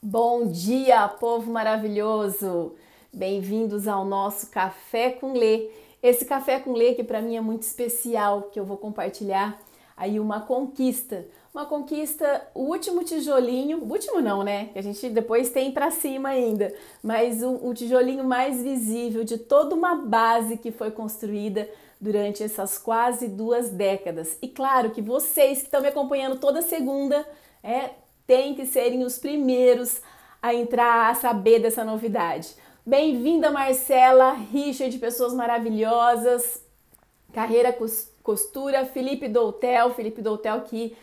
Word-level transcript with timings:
Bom 0.00 0.46
dia, 0.46 1.08
povo 1.08 1.50
maravilhoso! 1.50 2.76
Bem-vindos 3.12 3.88
ao 3.88 4.04
nosso 4.04 4.48
Café 4.48 5.10
com 5.10 5.32
Lê. 5.32 5.70
Esse 6.00 6.24
Café 6.24 6.60
com 6.60 6.72
Lê 6.72 6.94
que 6.94 7.02
para 7.02 7.20
mim 7.20 7.36
é 7.36 7.40
muito 7.40 7.62
especial, 7.62 8.42
que 8.42 8.60
eu 8.60 8.64
vou 8.64 8.76
compartilhar 8.76 9.60
aí 9.96 10.20
uma 10.20 10.40
conquista. 10.40 11.26
Uma 11.52 11.66
conquista, 11.66 12.46
o 12.54 12.60
último 12.60 13.02
tijolinho, 13.02 13.78
o 13.78 13.90
último 13.90 14.20
não, 14.20 14.44
né? 14.44 14.66
Que 14.66 14.78
a 14.78 14.82
gente 14.82 15.10
depois 15.10 15.50
tem 15.50 15.72
para 15.72 15.90
cima 15.90 16.28
ainda, 16.28 16.72
mas 17.02 17.42
o, 17.42 17.66
o 17.66 17.74
tijolinho 17.74 18.22
mais 18.22 18.62
visível 18.62 19.24
de 19.24 19.36
toda 19.36 19.74
uma 19.74 19.96
base 19.96 20.56
que 20.56 20.70
foi 20.70 20.92
construída 20.92 21.68
durante 22.00 22.44
essas 22.44 22.78
quase 22.78 23.26
duas 23.26 23.70
décadas. 23.70 24.38
E 24.40 24.46
claro 24.46 24.90
que 24.90 25.02
vocês 25.02 25.58
que 25.58 25.64
estão 25.64 25.80
me 25.80 25.88
acompanhando 25.88 26.38
toda 26.38 26.62
segunda, 26.62 27.26
é, 27.64 27.90
têm 28.28 28.54
que 28.54 28.66
serem 28.66 29.04
os 29.04 29.18
primeiros 29.18 30.02
a 30.42 30.52
entrar 30.52 31.10
a 31.10 31.14
saber 31.14 31.60
dessa 31.60 31.82
novidade. 31.82 32.54
Bem-vinda, 32.84 33.50
Marcela, 33.50 34.34
Richard, 34.34 34.96
pessoas 34.98 35.32
maravilhosas, 35.32 36.62
Carreira 37.32 37.74
Costura, 38.22 38.84
Felipe 38.84 39.28
Doutel, 39.28 39.94
Felipe 39.94 40.20
Doutel 40.20 40.60
que 40.60 40.94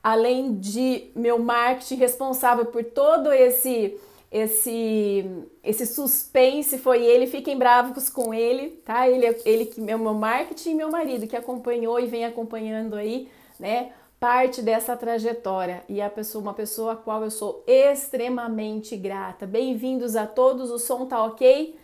além 0.00 0.54
de 0.54 1.10
meu 1.16 1.40
marketing 1.40 1.96
responsável 1.96 2.66
por 2.66 2.84
todo 2.84 3.32
esse 3.32 3.98
esse 4.30 5.24
esse 5.64 5.84
suspense 5.84 6.78
foi 6.78 7.04
ele, 7.04 7.26
fiquem 7.26 7.58
bravos 7.58 8.08
com 8.08 8.32
ele, 8.32 8.80
tá? 8.84 9.08
Ele 9.08 9.26
ele 9.44 9.66
que 9.66 9.80
meu 9.80 9.98
meu 9.98 10.14
marketing 10.14 10.70
e 10.70 10.74
meu 10.74 10.92
marido 10.92 11.26
que 11.26 11.36
acompanhou 11.36 11.98
e 11.98 12.06
vem 12.06 12.24
acompanhando 12.24 12.94
aí, 12.94 13.28
né? 13.58 13.90
Parte 14.20 14.60
dessa 14.62 14.96
trajetória 14.96 15.84
e 15.88 16.00
a 16.02 16.10
pessoa, 16.10 16.42
uma 16.42 16.54
pessoa 16.54 16.92
a 16.92 16.96
qual 16.96 17.22
eu 17.22 17.30
sou 17.30 17.62
extremamente 17.66 18.96
grata. 18.96 19.46
Bem-vindos 19.46 20.16
a 20.16 20.26
todos, 20.26 20.70
o 20.70 20.78
som 20.78 21.06
tá 21.06 21.24
ok? 21.24 21.76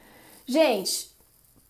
Gente, 0.44 1.10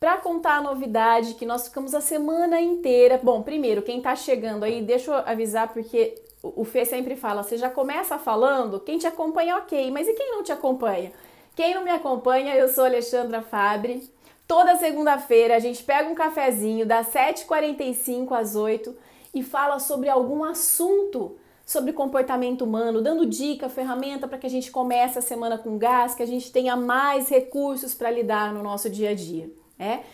para 0.00 0.16
contar 0.16 0.56
a 0.56 0.62
novidade 0.62 1.34
que 1.34 1.44
nós 1.44 1.68
ficamos 1.68 1.94
a 1.94 2.00
semana 2.00 2.60
inteira. 2.60 3.20
Bom, 3.22 3.42
primeiro, 3.42 3.82
quem 3.82 4.00
tá 4.00 4.16
chegando 4.16 4.64
aí, 4.64 4.80
deixa 4.80 5.10
eu 5.10 5.16
avisar 5.16 5.68
porque 5.72 6.14
o 6.42 6.64
Fê 6.64 6.86
sempre 6.86 7.14
fala, 7.14 7.42
você 7.42 7.58
já 7.58 7.68
começa 7.68 8.18
falando, 8.18 8.80
quem 8.80 8.98
te 8.98 9.06
acompanha 9.06 9.58
ok, 9.58 9.90
mas 9.90 10.08
e 10.08 10.14
quem 10.14 10.30
não 10.30 10.42
te 10.42 10.52
acompanha? 10.52 11.12
Quem 11.54 11.74
não 11.74 11.84
me 11.84 11.90
acompanha, 11.90 12.54
eu 12.56 12.68
sou 12.68 12.84
Alexandra 12.84 13.42
Fabre. 13.42 14.10
Toda 14.46 14.76
segunda-feira 14.76 15.56
a 15.56 15.58
gente 15.58 15.82
pega 15.84 16.08
um 16.08 16.14
cafezinho 16.14 16.86
das 16.86 17.08
7h45 17.08 18.32
às 18.32 18.56
8 18.56 18.94
e 19.34 19.42
fala 19.42 19.78
sobre 19.78 20.08
algum 20.08 20.44
assunto 20.44 21.36
sobre 21.66 21.92
comportamento 21.92 22.62
humano, 22.62 23.00
dando 23.00 23.24
dica, 23.24 23.68
ferramenta 23.68 24.28
para 24.28 24.38
que 24.38 24.46
a 24.46 24.50
gente 24.50 24.70
comece 24.70 25.18
a 25.18 25.22
semana 25.22 25.56
com 25.56 25.78
gás, 25.78 26.14
que 26.14 26.22
a 26.22 26.26
gente 26.26 26.52
tenha 26.52 26.76
mais 26.76 27.28
recursos 27.28 27.94
para 27.94 28.10
lidar 28.10 28.52
no 28.52 28.62
nosso 28.62 28.90
dia 28.90 29.10
a 29.10 29.14
dia, 29.14 29.50
né? 29.78 30.04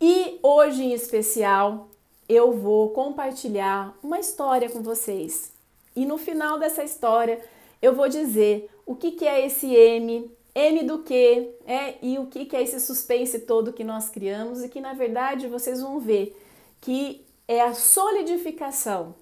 E 0.00 0.38
hoje 0.42 0.82
em 0.82 0.92
especial 0.92 1.88
eu 2.28 2.52
vou 2.52 2.90
compartilhar 2.90 3.96
uma 4.02 4.20
história 4.20 4.68
com 4.70 4.82
vocês. 4.82 5.52
E 5.96 6.06
no 6.06 6.16
final 6.16 6.58
dessa 6.58 6.84
história 6.84 7.40
eu 7.80 7.94
vou 7.94 8.08
dizer 8.08 8.70
o 8.84 8.94
que, 8.94 9.12
que 9.12 9.26
é 9.26 9.44
esse 9.44 9.74
M, 9.74 10.30
M 10.54 10.82
do 10.84 10.98
que, 10.98 11.50
é, 11.66 11.94
e 12.02 12.18
o 12.18 12.26
que, 12.26 12.44
que 12.44 12.56
é 12.56 12.62
esse 12.62 12.78
suspense 12.78 13.40
todo 13.40 13.72
que 13.72 13.84
nós 13.84 14.10
criamos 14.10 14.62
e 14.62 14.68
que 14.68 14.80
na 14.80 14.92
verdade 14.92 15.48
vocês 15.48 15.80
vão 15.80 15.98
ver 15.98 16.36
que 16.80 17.24
é 17.50 17.62
a 17.62 17.74
solidificação 17.74 19.12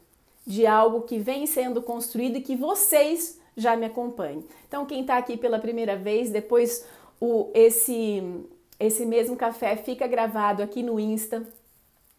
de 0.46 0.66
algo 0.66 1.00
que 1.00 1.18
vem 1.18 1.46
sendo 1.46 1.80
construído 1.80 2.36
e 2.36 2.42
que 2.42 2.54
vocês 2.54 3.40
já 3.56 3.74
me 3.74 3.86
acompanhem. 3.86 4.44
Então, 4.66 4.84
quem 4.84 5.00
está 5.00 5.16
aqui 5.16 5.34
pela 5.34 5.58
primeira 5.58 5.96
vez, 5.96 6.28
depois 6.28 6.86
o, 7.18 7.50
esse, 7.54 8.22
esse 8.78 9.06
mesmo 9.06 9.34
café 9.34 9.76
fica 9.76 10.06
gravado 10.06 10.62
aqui 10.62 10.82
no 10.82 11.00
Insta, 11.00 11.42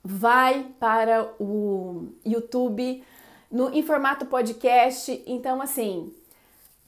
vai 0.04 0.66
para 0.80 1.32
o 1.40 2.08
YouTube 2.26 3.04
no, 3.52 3.72
em 3.72 3.84
formato 3.84 4.26
podcast. 4.26 5.24
Então, 5.28 5.62
assim, 5.62 6.12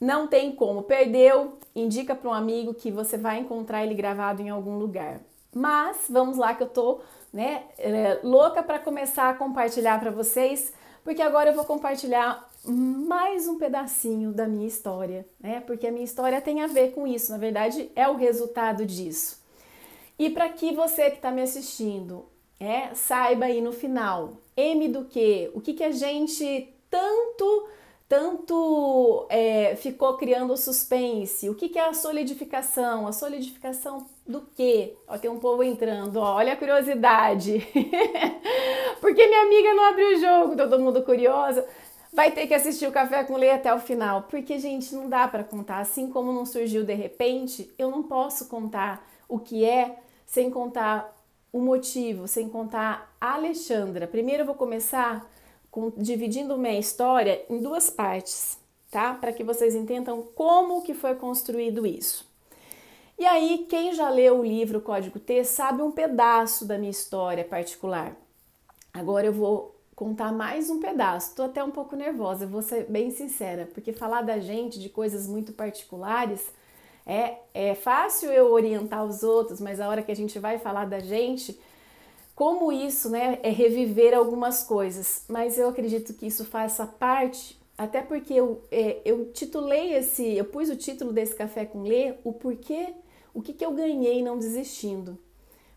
não 0.00 0.26
tem 0.26 0.50
como. 0.50 0.82
Perdeu, 0.82 1.58
indica 1.76 2.12
para 2.12 2.28
um 2.28 2.34
amigo 2.34 2.74
que 2.74 2.90
você 2.90 3.16
vai 3.16 3.38
encontrar 3.38 3.84
ele 3.84 3.94
gravado 3.94 4.42
em 4.42 4.50
algum 4.50 4.78
lugar. 4.78 5.20
Mas 5.54 6.06
vamos 6.10 6.38
lá 6.38 6.54
que 6.56 6.64
eu 6.64 6.68
tô 6.68 7.02
né, 7.32 7.64
é, 7.78 8.20
louca 8.22 8.62
para 8.62 8.78
começar 8.78 9.30
a 9.30 9.34
compartilhar 9.34 9.98
para 9.98 10.10
vocês, 10.10 10.72
porque 11.02 11.22
agora 11.22 11.50
eu 11.50 11.54
vou 11.54 11.64
compartilhar 11.64 12.48
mais 12.64 13.48
um 13.48 13.58
pedacinho 13.58 14.32
da 14.32 14.46
minha 14.46 14.68
história, 14.68 15.26
né? 15.40 15.60
Porque 15.66 15.86
a 15.86 15.90
minha 15.90 16.04
história 16.04 16.40
tem 16.40 16.62
a 16.62 16.68
ver 16.68 16.92
com 16.92 17.06
isso, 17.06 17.32
na 17.32 17.38
verdade 17.38 17.90
é 17.96 18.08
o 18.08 18.16
resultado 18.16 18.86
disso. 18.86 19.42
E 20.18 20.30
para 20.30 20.48
que 20.48 20.72
você 20.72 21.10
que 21.10 21.16
está 21.16 21.32
me 21.32 21.42
assistindo, 21.42 22.24
é, 22.60 22.94
saiba 22.94 23.46
aí 23.46 23.60
no 23.60 23.72
final, 23.72 24.34
M 24.56 24.88
do 24.88 25.04
que, 25.06 25.50
o 25.54 25.60
que 25.60 25.74
que 25.74 25.82
a 25.82 25.90
gente 25.90 26.72
tanto 26.88 27.68
tanto 28.12 29.26
é, 29.30 29.74
ficou 29.74 30.18
criando 30.18 30.54
suspense. 30.54 31.48
O 31.48 31.54
que, 31.54 31.70
que 31.70 31.78
é 31.78 31.88
a 31.88 31.94
solidificação? 31.94 33.06
A 33.06 33.12
solidificação 33.12 34.06
do 34.26 34.42
quê? 34.54 34.94
Ó, 35.08 35.16
tem 35.16 35.30
um 35.30 35.38
povo 35.38 35.62
entrando, 35.62 36.16
ó, 36.18 36.34
olha 36.34 36.52
a 36.52 36.56
curiosidade. 36.56 37.66
Porque 39.00 39.26
minha 39.26 39.40
amiga 39.40 39.72
não 39.72 39.88
abriu 39.88 40.08
o 40.08 40.20
jogo, 40.20 40.56
todo 40.58 40.78
mundo 40.78 41.02
curioso. 41.02 41.64
Vai 42.12 42.30
ter 42.32 42.46
que 42.46 42.52
assistir 42.52 42.86
o 42.86 42.92
Café 42.92 43.24
com 43.24 43.34
Lei 43.34 43.50
até 43.50 43.72
o 43.72 43.80
final. 43.80 44.24
Porque, 44.24 44.58
gente, 44.58 44.94
não 44.94 45.08
dá 45.08 45.26
para 45.26 45.42
contar. 45.42 45.78
Assim 45.78 46.10
como 46.10 46.34
não 46.34 46.44
surgiu 46.44 46.84
de 46.84 46.92
repente, 46.92 47.72
eu 47.78 47.90
não 47.90 48.02
posso 48.02 48.46
contar 48.46 49.08
o 49.26 49.38
que 49.38 49.64
é 49.64 49.96
sem 50.26 50.50
contar 50.50 51.16
o 51.50 51.60
motivo, 51.60 52.28
sem 52.28 52.46
contar 52.46 53.16
a 53.18 53.36
Alexandra. 53.36 54.06
Primeiro 54.06 54.42
eu 54.42 54.46
vou 54.46 54.54
começar 54.54 55.26
com, 55.72 55.90
dividindo 55.96 56.56
minha 56.58 56.78
história 56.78 57.44
em 57.48 57.58
duas 57.58 57.90
partes, 57.90 58.58
tá? 58.90 59.14
Para 59.14 59.32
que 59.32 59.42
vocês 59.42 59.74
entendam 59.74 60.22
como 60.34 60.82
que 60.82 60.92
foi 60.92 61.16
construído 61.16 61.84
isso. 61.84 62.30
E 63.18 63.24
aí, 63.24 63.66
quem 63.68 63.92
já 63.94 64.10
leu 64.10 64.40
o 64.40 64.44
livro 64.44 64.80
Código 64.80 65.18
T 65.18 65.42
sabe 65.44 65.82
um 65.82 65.90
pedaço 65.90 66.66
da 66.66 66.76
minha 66.76 66.90
história 66.90 67.44
particular. 67.44 68.14
Agora 68.92 69.26
eu 69.26 69.32
vou 69.32 69.74
contar 69.96 70.30
mais 70.30 70.68
um 70.68 70.78
pedaço. 70.78 71.34
Tô 71.34 71.44
até 71.44 71.64
um 71.64 71.70
pouco 71.70 71.96
nervosa, 71.96 72.46
vou 72.46 72.60
ser 72.60 72.84
bem 72.84 73.10
sincera, 73.10 73.68
porque 73.72 73.92
falar 73.92 74.22
da 74.22 74.38
gente, 74.38 74.78
de 74.78 74.90
coisas 74.90 75.26
muito 75.26 75.52
particulares, 75.52 76.52
é, 77.06 77.36
é 77.54 77.74
fácil 77.74 78.30
eu 78.30 78.52
orientar 78.52 79.04
os 79.04 79.22
outros, 79.22 79.60
mas 79.60 79.80
a 79.80 79.88
hora 79.88 80.02
que 80.02 80.12
a 80.12 80.16
gente 80.16 80.38
vai 80.38 80.58
falar 80.58 80.84
da 80.84 80.98
gente, 80.98 81.58
como 82.42 82.72
isso 82.72 83.08
né, 83.08 83.38
é 83.44 83.50
reviver 83.50 84.12
algumas 84.12 84.64
coisas, 84.64 85.24
mas 85.28 85.56
eu 85.56 85.68
acredito 85.68 86.12
que 86.12 86.26
isso 86.26 86.44
faça 86.44 86.84
parte, 86.84 87.56
até 87.78 88.02
porque 88.02 88.34
eu, 88.34 88.64
é, 88.68 89.00
eu 89.04 89.30
titulei 89.32 89.94
esse, 89.94 90.28
eu 90.32 90.44
pus 90.46 90.68
o 90.68 90.74
título 90.74 91.12
desse 91.12 91.36
café 91.36 91.64
com 91.64 91.84
Lê, 91.84 92.14
o 92.24 92.32
porquê, 92.32 92.94
o 93.32 93.40
que, 93.40 93.52
que 93.52 93.64
eu 93.64 93.70
ganhei 93.70 94.24
não 94.24 94.40
desistindo. 94.40 95.16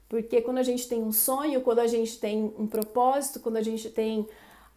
Porque 0.09 0.41
quando 0.41 0.57
a 0.57 0.63
gente 0.63 0.89
tem 0.89 1.03
um 1.03 1.11
sonho, 1.11 1.61
quando 1.61 1.77
a 1.77 1.85
gente 1.85 2.19
tem 2.19 2.51
um 2.57 2.65
propósito, 2.65 3.39
quando 3.39 3.57
a 3.57 3.61
gente 3.61 3.87
tem 3.91 4.27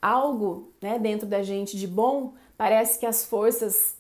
algo 0.03 0.70
né, 0.82 0.99
dentro 0.99 1.26
da 1.26 1.43
gente 1.43 1.75
de 1.75 1.87
bom, 1.87 2.34
parece 2.55 2.99
que 2.99 3.06
as 3.06 3.25
forças 3.25 3.97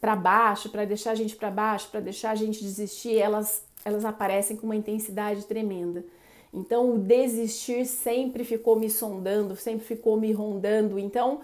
para 0.00 0.16
baixo, 0.16 0.70
para 0.70 0.86
deixar 0.86 1.10
a 1.10 1.14
gente 1.14 1.36
para 1.36 1.50
baixo, 1.50 1.90
para 1.90 2.00
deixar 2.00 2.30
a 2.30 2.34
gente 2.34 2.62
desistir, 2.62 3.18
elas, 3.18 3.62
elas 3.84 4.06
aparecem 4.06 4.56
com 4.56 4.64
uma 4.64 4.76
intensidade 4.76 5.44
tremenda. 5.44 6.02
Então, 6.56 6.94
o 6.94 6.98
desistir 6.98 7.84
sempre 7.84 8.42
ficou 8.42 8.76
me 8.76 8.88
sondando, 8.88 9.54
sempre 9.56 9.84
ficou 9.84 10.18
me 10.18 10.32
rondando. 10.32 10.98
Então, 10.98 11.40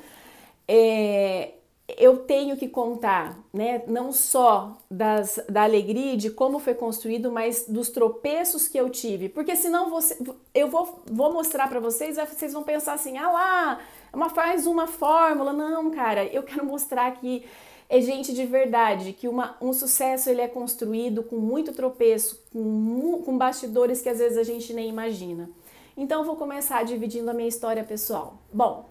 é, 0.66 1.52
eu 1.98 2.18
tenho 2.18 2.56
que 2.56 2.68
contar, 2.68 3.38
né, 3.52 3.82
não 3.86 4.12
só 4.12 4.78
das, 4.90 5.38
da 5.48 5.64
alegria 5.64 6.16
de 6.16 6.30
como 6.30 6.58
foi 6.58 6.74
construído, 6.74 7.30
mas 7.30 7.66
dos 7.68 7.90
tropeços 7.90 8.68
que 8.68 8.78
eu 8.78 8.88
tive. 8.88 9.28
Porque 9.28 9.54
senão 9.54 9.90
você, 9.90 10.16
eu 10.54 10.68
vou, 10.68 11.02
vou 11.06 11.32
mostrar 11.32 11.68
para 11.68 11.80
vocês, 11.80 12.16
vocês 12.16 12.52
vão 12.52 12.62
pensar 12.62 12.94
assim: 12.94 13.18
ah 13.18 13.30
lá, 13.30 13.80
uma, 14.12 14.30
faz 14.30 14.66
uma 14.66 14.86
fórmula. 14.86 15.52
Não, 15.52 15.90
cara, 15.90 16.24
eu 16.24 16.42
quero 16.42 16.64
mostrar 16.64 17.10
que 17.16 17.44
é 17.92 18.00
gente 18.00 18.32
de 18.32 18.46
verdade, 18.46 19.12
que 19.12 19.28
uma, 19.28 19.54
um 19.60 19.70
sucesso 19.70 20.30
ele 20.30 20.40
é 20.40 20.48
construído 20.48 21.22
com 21.22 21.36
muito 21.36 21.74
tropeço, 21.74 22.42
com, 22.50 23.20
com 23.22 23.36
bastidores 23.36 24.00
que 24.00 24.08
às 24.08 24.18
vezes 24.18 24.38
a 24.38 24.42
gente 24.42 24.72
nem 24.72 24.88
imagina. 24.88 25.50
Então 25.94 26.24
vou 26.24 26.34
começar 26.34 26.82
dividindo 26.86 27.30
a 27.30 27.34
minha 27.34 27.50
história 27.50 27.84
pessoal. 27.84 28.38
Bom, 28.50 28.88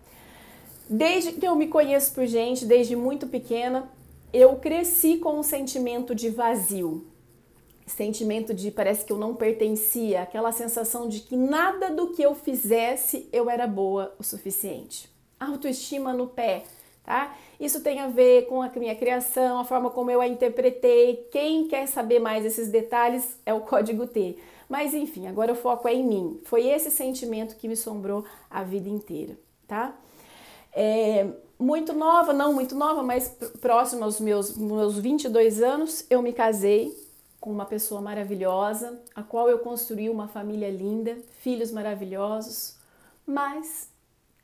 desde 0.87 1.31
que 1.31 1.47
eu 1.47 1.55
me 1.55 1.65
conheço 1.67 2.13
por 2.13 2.27
gente, 2.27 2.63
desde 2.63 2.95
muito 2.95 3.25
pequena, 3.25 3.89
eu 4.31 4.57
cresci 4.57 5.17
com 5.17 5.39
um 5.39 5.41
sentimento 5.41 6.13
de 6.13 6.29
vazio. 6.29 7.07
Sentimento 7.87 8.53
de 8.53 8.69
parece 8.69 9.03
que 9.03 9.11
eu 9.11 9.17
não 9.17 9.33
pertencia, 9.33 10.21
aquela 10.21 10.51
sensação 10.51 11.09
de 11.09 11.21
que 11.21 11.35
nada 11.35 11.89
do 11.89 12.09
que 12.09 12.21
eu 12.21 12.35
fizesse 12.35 13.27
eu 13.33 13.49
era 13.49 13.65
boa 13.65 14.13
o 14.19 14.23
suficiente. 14.23 15.09
Autoestima 15.39 16.13
no 16.13 16.27
pé, 16.27 16.65
tá? 17.11 17.35
Isso 17.59 17.81
tem 17.81 17.99
a 17.99 18.07
ver 18.07 18.47
com 18.47 18.61
a 18.61 18.69
minha 18.69 18.95
criação, 18.95 19.59
a 19.59 19.65
forma 19.65 19.89
como 19.89 20.09
eu 20.09 20.21
a 20.21 20.27
interpretei. 20.27 21.27
Quem 21.29 21.67
quer 21.67 21.85
saber 21.85 22.19
mais 22.19 22.45
esses 22.45 22.69
detalhes 22.69 23.37
é 23.45 23.53
o 23.53 23.59
código 23.67 24.07
T. 24.07 24.37
Mas 24.69 24.93
enfim, 24.93 25.27
agora 25.27 25.51
o 25.51 25.55
foco 25.55 25.89
é 25.89 25.93
em 25.93 26.05
mim. 26.05 26.39
Foi 26.45 26.65
esse 26.65 26.89
sentimento 26.89 27.57
que 27.57 27.67
me 27.67 27.73
assombrou 27.73 28.23
a 28.49 28.63
vida 28.63 28.87
inteira, 28.87 29.37
tá? 29.67 29.93
É, 30.73 31.27
muito 31.59 31.91
nova, 31.91 32.31
não 32.31 32.53
muito 32.53 32.75
nova, 32.75 33.03
mas 33.03 33.37
próxima 33.59 34.05
aos 34.05 34.21
meus, 34.21 34.57
meus 34.57 34.97
22 34.97 35.61
anos, 35.61 36.05
eu 36.09 36.21
me 36.21 36.31
casei 36.31 36.95
com 37.41 37.51
uma 37.51 37.65
pessoa 37.65 37.99
maravilhosa, 37.99 39.01
a 39.13 39.21
qual 39.21 39.49
eu 39.49 39.59
construí 39.59 40.09
uma 40.09 40.29
família 40.29 40.69
linda, 40.69 41.17
filhos 41.41 41.71
maravilhosos, 41.71 42.77
mas 43.25 43.89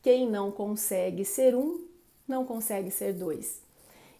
quem 0.02 0.30
não 0.30 0.52
consegue 0.52 1.24
ser 1.24 1.56
um, 1.56 1.88
não 2.28 2.46
consegue 2.46 2.92
ser 2.92 3.14
dois. 3.14 3.62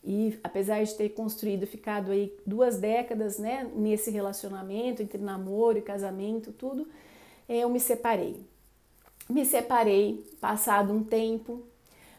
E 0.04 0.40
apesar 0.44 0.84
de 0.84 0.94
ter 0.96 1.10
construído, 1.10 1.68
ficado 1.68 2.12
aí 2.12 2.34
duas 2.46 2.78
décadas, 2.78 3.38
né, 3.38 3.70
nesse 3.76 4.10
relacionamento 4.10 5.02
entre 5.02 5.22
namoro 5.22 5.78
e 5.78 5.82
casamento, 5.82 6.52
tudo, 6.52 6.88
eu 7.50 7.70
me 7.70 7.80
separei. 7.80 8.40
Me 9.30 9.46
separei, 9.46 10.24
passado 10.40 10.94
um 10.94 11.04
tempo, 11.04 11.62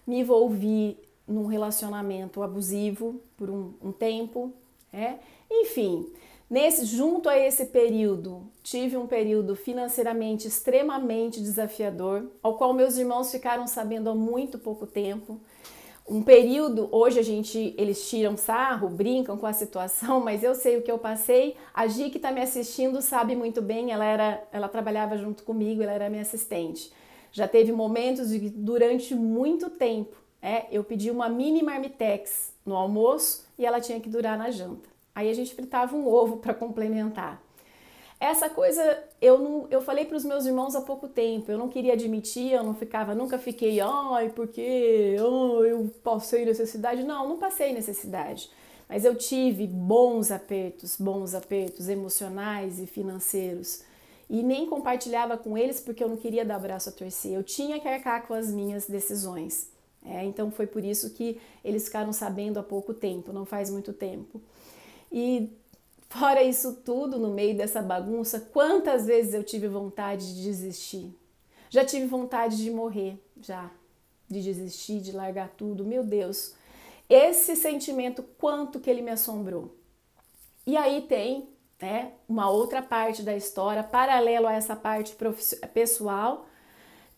me 0.07 0.21
envolvi 0.21 0.99
num 1.27 1.47
relacionamento 1.47 2.43
abusivo 2.43 3.21
por 3.37 3.49
um, 3.49 3.73
um 3.83 3.93
tempo, 3.93 4.53
é? 4.93 5.15
Enfim, 5.51 6.11
nesse 6.49 6.85
junto 6.85 7.29
a 7.29 7.39
esse 7.39 7.67
período, 7.67 8.43
tive 8.63 8.97
um 8.97 9.07
período 9.07 9.55
financeiramente 9.55 10.47
extremamente 10.47 11.41
desafiador, 11.41 12.27
ao 12.43 12.57
qual 12.57 12.73
meus 12.73 12.97
irmãos 12.97 13.31
ficaram 13.31 13.67
sabendo 13.67 14.11
há 14.11 14.15
muito 14.15 14.59
pouco 14.59 14.87
tempo. 14.87 15.41
Um 16.09 16.23
período, 16.23 16.89
hoje 16.91 17.19
a 17.19 17.23
gente, 17.23 17.75
eles 17.77 18.09
tiram 18.09 18.35
sarro, 18.35 18.89
brincam 18.89 19.37
com 19.37 19.45
a 19.45 19.53
situação, 19.53 20.21
mas 20.25 20.43
eu 20.43 20.55
sei 20.55 20.79
o 20.79 20.83
que 20.83 20.91
eu 20.91 20.99
passei. 20.99 21.55
A 21.75 21.87
Gi 21.87 22.09
que 22.09 22.17
está 22.17 22.33
me 22.33 22.41
assistindo 22.41 23.03
sabe 23.03 23.37
muito 23.37 23.61
bem, 23.61 23.93
ela 23.93 24.07
era, 24.07 24.43
ela 24.51 24.69
trabalhava 24.69 25.19
junto 25.19 25.43
comigo, 25.43 25.83
ela 25.83 25.93
era 25.93 26.09
minha 26.09 26.23
assistente. 26.23 26.91
Já 27.31 27.47
teve 27.47 27.73
momentos 27.73 28.31
de 28.31 28.49
durante 28.49 29.15
muito 29.15 29.69
tempo, 29.69 30.17
é, 30.41 30.67
eu 30.73 30.83
pedi 30.83 31.11
uma 31.11 31.29
mini 31.29 31.63
marmitex 31.63 32.55
no 32.65 32.75
almoço 32.75 33.47
e 33.59 33.67
ela 33.67 33.79
tinha 33.79 34.01
que 34.01 34.09
durar 34.09 34.39
na 34.39 34.51
janta. 34.51 34.89
Aí 35.15 35.29
a 35.29 35.35
gente 35.35 35.55
fritava 35.55 35.95
um 35.95 36.07
ovo 36.09 36.39
para 36.39 36.55
complementar. 36.55 37.43
Essa 38.21 38.51
coisa 38.51 39.05
eu 39.23 39.39
não, 39.39 39.67
eu 39.71 39.81
falei 39.81 40.05
para 40.05 40.17
os 40.17 40.25
meus 40.25 40.45
irmãos 40.45 40.75
há 40.75 40.81
pouco 40.81 41.09
tempo. 41.09 41.51
Eu 41.51 41.59
não 41.59 41.69
queria 41.69 41.93
admitir, 41.93 42.53
eu 42.53 42.65
não 42.65 42.75
ficava, 42.75 43.15
nunca 43.15 43.39
fiquei, 43.39 43.81
ai, 43.81 44.31
porque 44.31 45.17
oh, 45.21 45.65
eu 45.65 45.91
passei 46.03 46.45
necessidade. 46.45 47.05
Não, 47.05 47.29
não 47.29 47.37
passei 47.39 47.73
necessidade. 47.73 48.51
Mas 48.89 49.05
eu 49.05 49.15
tive 49.15 49.67
bons 49.67 50.31
apertos, 50.31 50.97
bons 50.99 51.35
apertos 51.35 51.89
emocionais 51.89 52.81
e 52.81 52.87
financeiros 52.87 53.85
e 54.31 54.43
nem 54.43 54.67
compartilhava 54.67 55.39
com 55.39 55.57
eles 55.57 55.81
porque 55.81 56.05
eu 56.05 56.09
não 56.09 56.17
queria 56.17 56.45
dar 56.45 56.59
braço 56.59 56.89
a 56.89 56.93
torcer. 56.93 57.33
Eu 57.33 57.43
tinha 57.43 57.81
que 57.81 57.89
arcar 57.89 58.27
com 58.27 58.35
as 58.35 58.51
minhas 58.51 58.87
decisões. 58.87 59.71
É, 60.05 60.25
então 60.25 60.51
foi 60.51 60.67
por 60.67 60.85
isso 60.85 61.11
que 61.11 61.41
eles 61.65 61.85
ficaram 61.85 62.13
sabendo 62.13 62.59
há 62.59 62.63
pouco 62.63 62.95
tempo, 62.95 63.33
não 63.33 63.45
faz 63.45 63.69
muito 63.71 63.93
tempo. 63.93 64.41
E 65.11 65.51
fora 66.09 66.43
isso 66.43 66.75
tudo, 66.85 67.19
no 67.19 67.31
meio 67.31 67.57
dessa 67.57 67.83
bagunça, 67.83 68.41
quantas 68.53 69.07
vezes 69.07 69.35
eu 69.35 69.45
tive 69.45 69.69
vontade 69.69 70.35
de 70.35 70.43
desistir? 70.43 71.15
Já 71.71 71.85
tive 71.85 72.07
vontade 72.07 72.57
de 72.57 72.71
morrer, 72.71 73.23
já, 73.41 73.71
de 74.29 74.43
desistir, 74.43 75.01
de 75.01 75.13
largar 75.13 75.51
tudo. 75.51 75.85
Meu 75.85 76.03
Deus, 76.03 76.55
esse 77.09 77.55
sentimento, 77.57 78.23
quanto 78.39 78.81
que 78.81 78.89
ele 78.89 79.03
me 79.03 79.11
assombrou. 79.11 79.77
E 80.67 80.77
aí 80.77 81.03
tem 81.03 81.49
né, 81.81 82.13
uma 82.29 82.51
outra 82.51 82.83
parte 82.83 83.23
da 83.23 83.37
história, 83.37 83.83
paralelo 83.83 84.47
a 84.47 84.53
essa 84.53 84.75
parte 84.75 85.17
pessoal, 85.73 86.47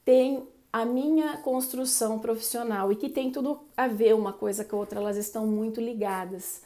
tem 0.04 0.46
a 0.72 0.84
minha 0.84 1.36
construção 1.38 2.18
profissional 2.18 2.92
e 2.92 2.96
que 2.96 3.08
tem 3.08 3.30
tudo 3.32 3.60
a 3.76 3.88
ver 3.88 4.14
uma 4.14 4.32
coisa 4.32 4.64
com 4.64 4.76
a 4.76 4.78
outra, 4.78 5.00
elas 5.00 5.16
estão 5.16 5.46
muito 5.46 5.80
ligadas. 5.80 6.62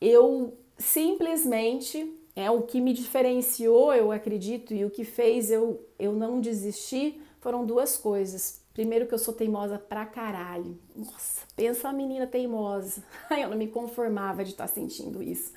Eu 0.00 0.56
simplesmente 0.82 2.18
é 2.34 2.50
o 2.50 2.62
que 2.62 2.80
me 2.80 2.92
diferenciou, 2.92 3.94
eu 3.94 4.10
acredito, 4.10 4.74
e 4.74 4.84
o 4.84 4.90
que 4.90 5.04
fez 5.04 5.50
eu, 5.50 5.86
eu 5.98 6.12
não 6.12 6.40
desistir 6.40 7.22
foram 7.40 7.64
duas 7.64 7.96
coisas. 7.96 8.60
Primeiro 8.72 9.06
que 9.06 9.12
eu 9.12 9.18
sou 9.18 9.34
teimosa 9.34 9.78
pra 9.78 10.06
caralho. 10.06 10.78
Nossa, 10.96 11.42
pensa 11.54 11.90
a 11.90 11.92
menina 11.92 12.26
teimosa. 12.26 13.04
Eu 13.30 13.50
não 13.50 13.58
me 13.58 13.68
conformava 13.68 14.42
de 14.42 14.52
estar 14.52 14.66
tá 14.66 14.72
sentindo 14.72 15.22
isso. 15.22 15.52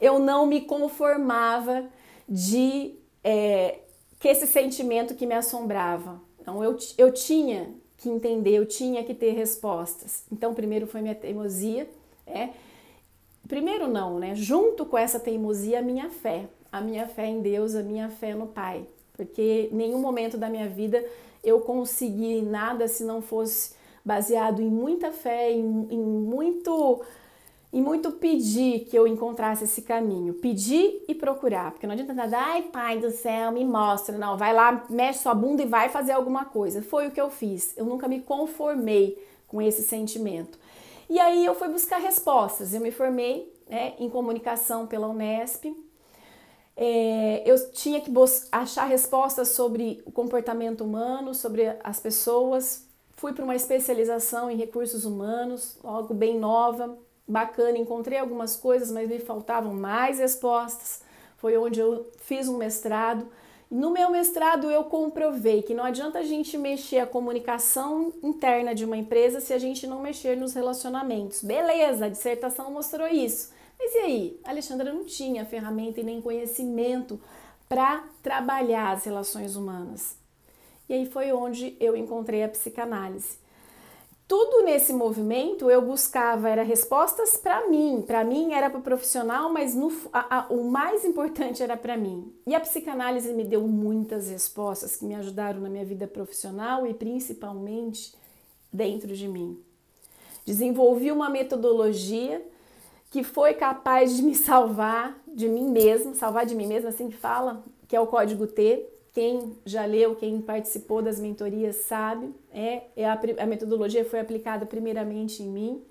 Eu 0.00 0.18
não 0.18 0.46
me 0.46 0.62
conformava 0.62 1.88
de 2.28 2.96
é, 3.22 3.82
que 4.18 4.26
esse 4.26 4.48
sentimento 4.48 5.14
que 5.14 5.26
me 5.26 5.34
assombrava. 5.34 6.20
Então 6.40 6.62
eu, 6.64 6.76
eu 6.98 7.12
tinha 7.12 7.72
que 7.96 8.08
entender, 8.08 8.52
eu 8.52 8.66
tinha 8.66 9.04
que 9.04 9.14
ter 9.14 9.30
respostas. 9.30 10.24
Então 10.30 10.52
primeiro 10.52 10.86
foi 10.86 11.00
minha 11.00 11.14
teimosia, 11.14 11.88
é. 12.26 12.50
Primeiro 13.48 13.88
não, 13.88 14.18
né? 14.18 14.34
Junto 14.34 14.84
com 14.84 14.98
essa 14.98 15.20
teimosia, 15.20 15.78
a 15.78 15.82
minha 15.82 16.10
fé, 16.10 16.48
a 16.70 16.80
minha 16.80 17.06
fé 17.06 17.26
em 17.26 17.40
Deus, 17.40 17.74
a 17.74 17.82
minha 17.82 18.08
fé 18.08 18.34
no 18.34 18.46
Pai, 18.46 18.86
porque 19.14 19.68
nenhum 19.72 19.98
momento 19.98 20.36
da 20.36 20.48
minha 20.48 20.68
vida 20.68 21.04
eu 21.44 21.60
consegui 21.60 22.42
nada 22.42 22.88
se 22.88 23.04
não 23.04 23.22
fosse 23.22 23.74
baseado 24.04 24.60
em 24.60 24.68
muita 24.68 25.10
fé, 25.12 25.52
em, 25.52 25.88
em 25.90 25.98
muito 25.98 27.02
em 27.72 27.82
muito 27.82 28.12
pedir 28.12 28.86
que 28.86 28.96
eu 28.96 29.06
encontrasse 29.06 29.64
esse 29.64 29.82
caminho. 29.82 30.34
Pedir 30.34 31.04
e 31.06 31.14
procurar, 31.14 31.72
porque 31.72 31.86
não 31.86 31.92
adianta 31.92 32.14
nada, 32.14 32.38
ai 32.38 32.62
pai 32.62 32.98
do 32.98 33.10
céu, 33.10 33.52
me 33.52 33.64
mostra. 33.64 34.16
Não, 34.16 34.38
vai 34.38 34.54
lá, 34.54 34.86
mexe 34.88 35.18
sua 35.18 35.34
bunda 35.34 35.62
e 35.62 35.66
vai 35.66 35.88
fazer 35.88 36.12
alguma 36.12 36.44
coisa. 36.44 36.80
Foi 36.80 37.06
o 37.06 37.10
que 37.10 37.20
eu 37.20 37.28
fiz. 37.28 37.76
Eu 37.76 37.84
nunca 37.84 38.08
me 38.08 38.20
conformei 38.20 39.22
com 39.46 39.60
esse 39.60 39.82
sentimento. 39.82 40.58
E 41.08 41.18
aí 41.18 41.44
eu 41.44 41.54
fui 41.54 41.68
buscar 41.68 41.98
respostas. 41.98 42.74
Eu 42.74 42.80
me 42.80 42.90
formei 42.90 43.52
né, 43.68 43.94
em 43.98 44.08
comunicação 44.08 44.86
pela 44.86 45.08
Unesp, 45.08 45.74
é, 46.76 47.42
eu 47.50 47.72
tinha 47.72 48.00
que 48.02 48.12
achar 48.52 48.84
respostas 48.84 49.48
sobre 49.48 50.02
o 50.04 50.12
comportamento 50.12 50.84
humano, 50.84 51.34
sobre 51.34 51.74
as 51.82 51.98
pessoas. 51.98 52.86
Fui 53.14 53.32
para 53.32 53.44
uma 53.44 53.56
especialização 53.56 54.50
em 54.50 54.56
recursos 54.56 55.06
humanos, 55.06 55.78
algo 55.82 56.12
bem 56.12 56.38
nova, 56.38 56.98
bacana. 57.26 57.78
Encontrei 57.78 58.18
algumas 58.18 58.56
coisas, 58.56 58.90
mas 58.90 59.08
me 59.08 59.18
faltavam 59.18 59.72
mais 59.72 60.18
respostas. 60.18 61.00
Foi 61.38 61.56
onde 61.56 61.80
eu 61.80 62.10
fiz 62.18 62.46
um 62.46 62.58
mestrado. 62.58 63.26
No 63.70 63.90
meu 63.90 64.10
mestrado 64.10 64.70
eu 64.70 64.84
comprovei 64.84 65.60
que 65.60 65.74
não 65.74 65.84
adianta 65.84 66.20
a 66.20 66.22
gente 66.22 66.56
mexer 66.56 67.00
a 67.00 67.06
comunicação 67.06 68.12
interna 68.22 68.74
de 68.74 68.84
uma 68.84 68.96
empresa 68.96 69.40
se 69.40 69.52
a 69.52 69.58
gente 69.58 69.86
não 69.88 70.00
mexer 70.00 70.36
nos 70.36 70.54
relacionamentos. 70.54 71.42
Beleza, 71.42 72.06
a 72.06 72.08
dissertação 72.08 72.70
mostrou 72.70 73.08
isso. 73.08 73.52
Mas 73.78 73.94
e 73.94 73.98
aí? 73.98 74.40
A 74.44 74.50
Alexandra 74.50 74.92
não 74.92 75.04
tinha 75.04 75.44
ferramenta 75.44 76.00
e 76.00 76.04
nem 76.04 76.20
conhecimento 76.20 77.20
para 77.68 78.04
trabalhar 78.22 78.92
as 78.92 79.04
relações 79.04 79.56
humanas. 79.56 80.16
E 80.88 80.94
aí 80.94 81.06
foi 81.06 81.32
onde 81.32 81.76
eu 81.80 81.96
encontrei 81.96 82.44
a 82.44 82.48
psicanálise. 82.48 83.38
Tudo 84.28 84.64
nesse 84.64 84.92
movimento 84.92 85.70
eu 85.70 85.80
buscava 85.80 86.48
era 86.48 86.64
respostas 86.64 87.36
para 87.36 87.68
mim, 87.68 88.02
para 88.04 88.24
mim 88.24 88.54
era 88.54 88.68
para 88.68 88.80
o 88.80 88.82
profissional, 88.82 89.52
mas 89.52 89.72
no, 89.72 89.92
a, 90.12 90.38
a, 90.38 90.46
o 90.48 90.68
mais 90.68 91.04
importante 91.04 91.62
era 91.62 91.76
para 91.76 91.96
mim. 91.96 92.34
E 92.44 92.52
a 92.52 92.58
psicanálise 92.58 93.32
me 93.32 93.44
deu 93.44 93.62
muitas 93.68 94.28
respostas 94.28 94.96
que 94.96 95.04
me 95.04 95.14
ajudaram 95.14 95.60
na 95.60 95.68
minha 95.68 95.84
vida 95.84 96.08
profissional 96.08 96.84
e 96.88 96.92
principalmente 96.92 98.16
dentro 98.72 99.14
de 99.14 99.28
mim. 99.28 99.60
Desenvolvi 100.44 101.12
uma 101.12 101.30
metodologia 101.30 102.44
que 103.12 103.22
foi 103.22 103.54
capaz 103.54 104.16
de 104.16 104.24
me 104.24 104.34
salvar 104.34 105.16
de 105.28 105.48
mim 105.48 105.70
mesmo, 105.70 106.16
salvar 106.16 106.44
de 106.44 106.54
mim 106.56 106.66
mesmo, 106.66 106.88
assim 106.88 107.08
que 107.08 107.16
fala, 107.16 107.62
que 107.86 107.94
é 107.94 108.00
o 108.00 108.08
código 108.08 108.46
T. 108.48 108.84
Quem 109.16 109.56
já 109.64 109.86
leu, 109.86 110.14
quem 110.14 110.42
participou 110.42 111.00
das 111.00 111.18
mentorias 111.18 111.76
sabe, 111.76 112.34
é, 112.52 112.82
é 112.94 113.06
a, 113.06 113.18
a 113.38 113.46
metodologia 113.46 114.04
foi 114.04 114.20
aplicada 114.20 114.66
primeiramente 114.66 115.42
em 115.42 115.48
mim. 115.48 115.82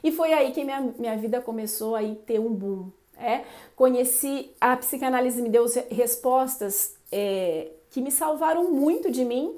E 0.00 0.12
foi 0.12 0.32
aí 0.32 0.52
que 0.52 0.62
minha, 0.62 0.94
minha 0.96 1.16
vida 1.16 1.40
começou 1.40 1.96
a 1.96 2.02
ter 2.24 2.38
um 2.38 2.54
boom. 2.54 2.88
É, 3.18 3.42
conheci, 3.74 4.52
a 4.60 4.76
psicanálise 4.76 5.42
me 5.42 5.48
deu 5.48 5.66
respostas 5.90 6.94
é, 7.10 7.72
que 7.90 8.00
me 8.00 8.12
salvaram 8.12 8.70
muito 8.70 9.10
de 9.10 9.24
mim, 9.24 9.56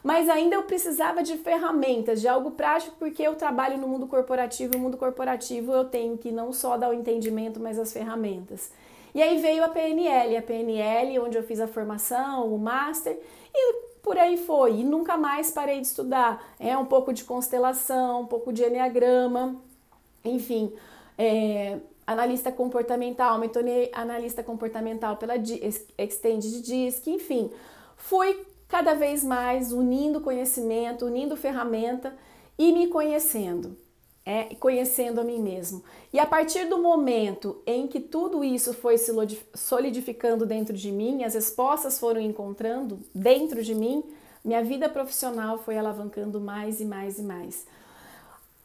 mas 0.00 0.28
ainda 0.28 0.54
eu 0.54 0.62
precisava 0.62 1.24
de 1.24 1.38
ferramentas, 1.38 2.20
de 2.20 2.28
algo 2.28 2.52
prático, 2.52 2.94
porque 3.00 3.20
eu 3.20 3.34
trabalho 3.34 3.78
no 3.78 3.88
mundo 3.88 4.06
corporativo, 4.06 4.74
e 4.74 4.76
no 4.76 4.84
mundo 4.84 4.96
corporativo 4.96 5.72
eu 5.72 5.86
tenho 5.86 6.16
que 6.16 6.30
não 6.30 6.52
só 6.52 6.76
dar 6.76 6.90
o 6.90 6.94
entendimento, 6.94 7.58
mas 7.58 7.80
as 7.80 7.92
ferramentas. 7.92 8.70
E 9.14 9.22
aí 9.22 9.38
veio 9.38 9.64
a 9.64 9.68
PNL, 9.68 10.36
a 10.36 10.42
PNL, 10.42 11.18
onde 11.18 11.36
eu 11.36 11.42
fiz 11.42 11.60
a 11.60 11.66
formação, 11.66 12.52
o 12.54 12.58
master, 12.58 13.18
e 13.54 13.74
por 14.02 14.16
aí 14.18 14.36
foi. 14.36 14.80
E 14.80 14.84
nunca 14.84 15.16
mais 15.16 15.50
parei 15.50 15.80
de 15.80 15.86
estudar. 15.86 16.42
É 16.58 16.76
um 16.76 16.86
pouco 16.86 17.12
de 17.12 17.24
constelação, 17.24 18.22
um 18.22 18.26
pouco 18.26 18.52
de 18.52 18.62
enneagrama, 18.62 19.56
enfim. 20.24 20.72
É, 21.18 21.78
analista 22.06 22.50
comportamental, 22.50 23.38
me 23.38 23.48
tornei 23.48 23.90
analista 23.92 24.42
comportamental 24.42 25.16
pela 25.16 25.34
Extended 25.36 26.62
Disc, 26.62 27.06
enfim. 27.06 27.50
Fui 27.96 28.46
cada 28.68 28.94
vez 28.94 29.24
mais 29.24 29.72
unindo 29.72 30.20
conhecimento, 30.20 31.06
unindo 31.06 31.36
ferramenta 31.36 32.16
e 32.58 32.72
me 32.72 32.86
conhecendo 32.86 33.76
é, 34.30 34.54
conhecendo 34.60 35.20
a 35.20 35.24
mim 35.24 35.40
mesmo. 35.40 35.82
E 36.12 36.20
a 36.20 36.24
partir 36.24 36.66
do 36.66 36.78
momento 36.78 37.60
em 37.66 37.88
que 37.88 37.98
tudo 37.98 38.44
isso 38.44 38.72
foi 38.72 38.96
se 38.96 39.12
solidificando 39.54 40.46
dentro 40.46 40.76
de 40.76 40.92
mim, 40.92 41.24
as 41.24 41.34
respostas 41.34 41.98
foram 41.98 42.20
encontrando 42.20 43.00
dentro 43.12 43.60
de 43.60 43.74
mim, 43.74 44.04
minha 44.44 44.62
vida 44.62 44.88
profissional 44.88 45.58
foi 45.58 45.76
alavancando 45.76 46.40
mais 46.40 46.80
e 46.80 46.84
mais 46.84 47.18
e 47.18 47.22
mais. 47.22 47.66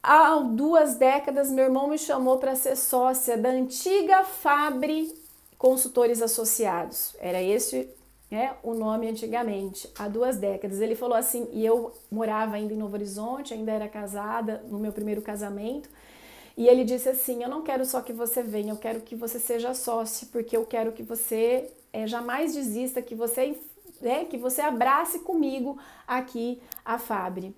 Há 0.03 0.35
duas 0.37 0.97
décadas, 0.97 1.49
meu 1.49 1.65
irmão 1.65 1.87
me 1.87 1.97
chamou 1.97 2.37
para 2.37 2.53
ser 2.53 2.75
sócia 2.75 3.35
da 3.35 3.49
antiga 3.49 4.23
Fabre 4.23 5.11
Consultores 5.57 6.21
Associados. 6.21 7.15
Era 7.19 7.41
esse 7.41 7.89
é 8.31 8.51
o 8.63 8.73
nome 8.73 9.07
antigamente, 9.07 9.89
há 9.97 10.07
duas 10.07 10.37
décadas. 10.37 10.81
Ele 10.81 10.95
falou 10.95 11.15
assim, 11.15 11.47
e 11.51 11.65
eu 11.65 11.91
morava 12.11 12.55
ainda 12.55 12.73
em 12.73 12.77
Novo 12.77 12.95
Horizonte, 12.95 13.53
ainda 13.53 13.71
era 13.71 13.87
casada 13.87 14.63
no 14.67 14.79
meu 14.79 14.91
primeiro 14.91 15.21
casamento, 15.21 15.89
e 16.57 16.67
ele 16.67 16.83
disse 16.83 17.09
assim: 17.09 17.43
Eu 17.43 17.49
não 17.49 17.61
quero 17.61 17.85
só 17.85 18.01
que 18.01 18.13
você 18.13 18.41
venha, 18.41 18.71
eu 18.71 18.77
quero 18.77 19.01
que 19.01 19.15
você 19.15 19.39
seja 19.39 19.73
sócio, 19.73 20.27
porque 20.27 20.55
eu 20.55 20.65
quero 20.65 20.91
que 20.93 21.03
você 21.03 21.71
é, 21.91 22.07
jamais 22.07 22.53
desista, 22.53 23.01
que 23.01 23.13
você, 23.13 23.57
é, 24.01 24.23
que 24.23 24.37
você 24.37 24.61
abrace 24.61 25.19
comigo 25.19 25.77
aqui 26.07 26.61
a 26.83 26.97
Fabre. 26.97 27.55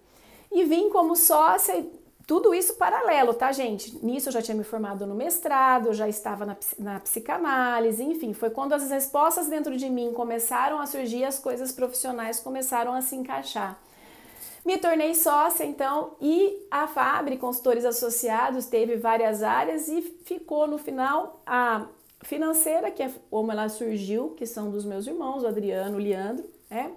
E 0.52 0.64
vim 0.64 0.90
como 0.90 1.16
sócia 1.16 1.86
tudo 2.28 2.54
isso 2.54 2.76
paralelo, 2.76 3.34
tá, 3.34 3.54
gente? 3.54 4.06
Nisso 4.06 4.28
eu 4.28 4.34
já 4.34 4.42
tinha 4.42 4.56
me 4.56 4.66
formado 4.66 5.08
no 5.08 5.16
mestrado, 5.16 5.94
já 5.94 6.10
estava 6.10 6.46
na, 6.46 6.58
na 6.78 7.00
psicanálise, 7.00 8.04
enfim, 8.04 8.34
foi 8.34 8.50
quando 8.50 8.74
as 8.74 8.90
respostas 8.90 9.48
dentro 9.48 9.78
de 9.78 9.90
mim 9.90 10.12
começaram 10.12 10.78
a 10.78 10.86
surgir, 10.86 11.24
as 11.24 11.40
coisas 11.40 11.72
profissionais 11.72 12.42
começaram 12.42 12.94
a 12.94 13.02
se 13.02 13.16
encaixar. 13.16 13.80
Me 14.66 14.78
tornei 14.78 15.16
sócia, 15.16 15.64
então, 15.64 16.18
e 16.20 16.68
a 16.70 16.86
Fabre 16.86 17.38
Consultores 17.38 17.86
Associados 17.86 18.66
teve 18.66 18.98
várias 18.98 19.42
áreas 19.42 19.88
e 19.88 20.02
ficou 20.26 20.68
no 20.68 20.78
final 20.78 21.42
a 21.46 21.88
financeira, 22.24 22.92
que 22.92 23.04
é 23.04 23.10
como 23.32 23.54
ela 23.54 23.70
surgiu, 23.70 24.32
que 24.32 24.46
são 24.46 24.70
dos 24.70 24.84
meus 24.84 25.08
irmãos, 25.08 25.44
o 25.44 25.48
Adriano, 25.48 25.96
o 25.96 26.02
Leandro, 26.02 26.44
né? 26.70 26.92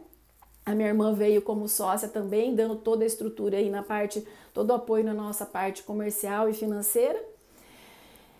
A 0.71 0.75
minha 0.75 0.89
irmã 0.89 1.13
veio 1.13 1.43
como 1.43 1.67
sócia 1.67 2.07
também, 2.07 2.55
dando 2.55 2.77
toda 2.77 3.03
a 3.03 3.07
estrutura 3.07 3.57
aí 3.57 3.69
na 3.69 3.83
parte, 3.83 4.25
todo 4.55 4.71
o 4.71 4.75
apoio 4.75 5.03
na 5.03 5.13
nossa 5.13 5.45
parte 5.45 5.83
comercial 5.83 6.49
e 6.49 6.55
financeira. 6.55 7.21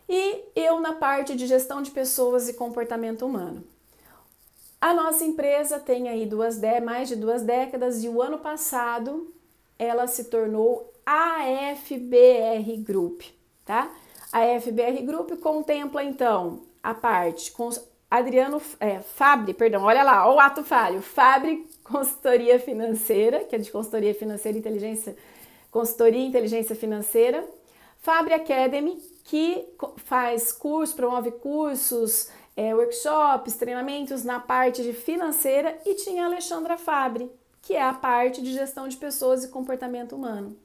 E 0.09 0.45
eu 0.55 0.79
na 0.79 0.93
parte 0.93 1.35
de 1.35 1.49
gestão 1.49 1.83
de 1.83 1.91
pessoas 1.91 2.49
e 2.49 2.55
comportamento 2.55 3.27
humano. 3.27 3.65
A 4.81 4.95
nossa 4.95 5.25
empresa 5.25 5.81
tem 5.81 6.09
aí 6.09 6.25
duas 6.25 6.57
de, 6.57 6.81
mais 6.81 7.09
de 7.09 7.17
duas 7.17 7.43
décadas 7.43 8.05
e 8.05 8.09
o 8.09 8.23
ano 8.23 8.39
passado 8.39 9.35
ela 9.77 10.07
se 10.07 10.25
tornou 10.25 10.93
AFBR 11.05 12.77
Group, 12.79 13.23
tá? 13.65 13.93
A 14.33 14.39
AFBR 14.55 15.03
Group 15.03 15.33
contempla 15.41 16.05
então 16.05 16.61
a 16.81 16.95
parte 16.95 17.51
com 17.51 17.71
Adriano 18.09 18.63
é, 18.79 19.01
Fabri, 19.01 19.53
perdão, 19.53 19.83
olha 19.83 20.05
lá, 20.05 20.33
o 20.33 20.39
ato 20.39 20.63
falho, 20.63 21.03
Fabri 21.03 21.69
Consultoria 21.91 22.59
Financeira, 22.59 23.41
que 23.41 23.57
é 23.57 23.59
de 23.59 23.71
consultoria 23.71 24.15
financeira 24.15 24.57
e 24.57 24.61
inteligência, 24.61 25.17
consultoria 25.71 26.21
e 26.21 26.27
inteligência 26.27 26.77
financeira, 26.77 27.45
Fabri 27.99 28.33
Academy, 28.33 28.97
que 29.25 29.67
faz 29.97 30.53
cursos, 30.53 30.95
promove 30.95 31.33
cursos, 31.33 32.31
é, 32.57 32.75
workshops, 32.75 33.55
treinamentos 33.55 34.25
na 34.25 34.41
parte 34.41 34.83
de 34.83 34.93
financeira 34.93 35.79
e 35.85 35.95
tinha 35.95 36.25
a 36.25 36.27
Alexandra 36.27 36.79
Fabre, 36.79 37.31
que 37.61 37.75
é 37.75 37.83
a 37.83 37.93
parte 37.93 38.41
de 38.41 38.53
gestão 38.53 38.89
de 38.89 38.97
pessoas 38.97 39.45
e 39.45 39.49
comportamento 39.49 40.15
humano. 40.17 40.57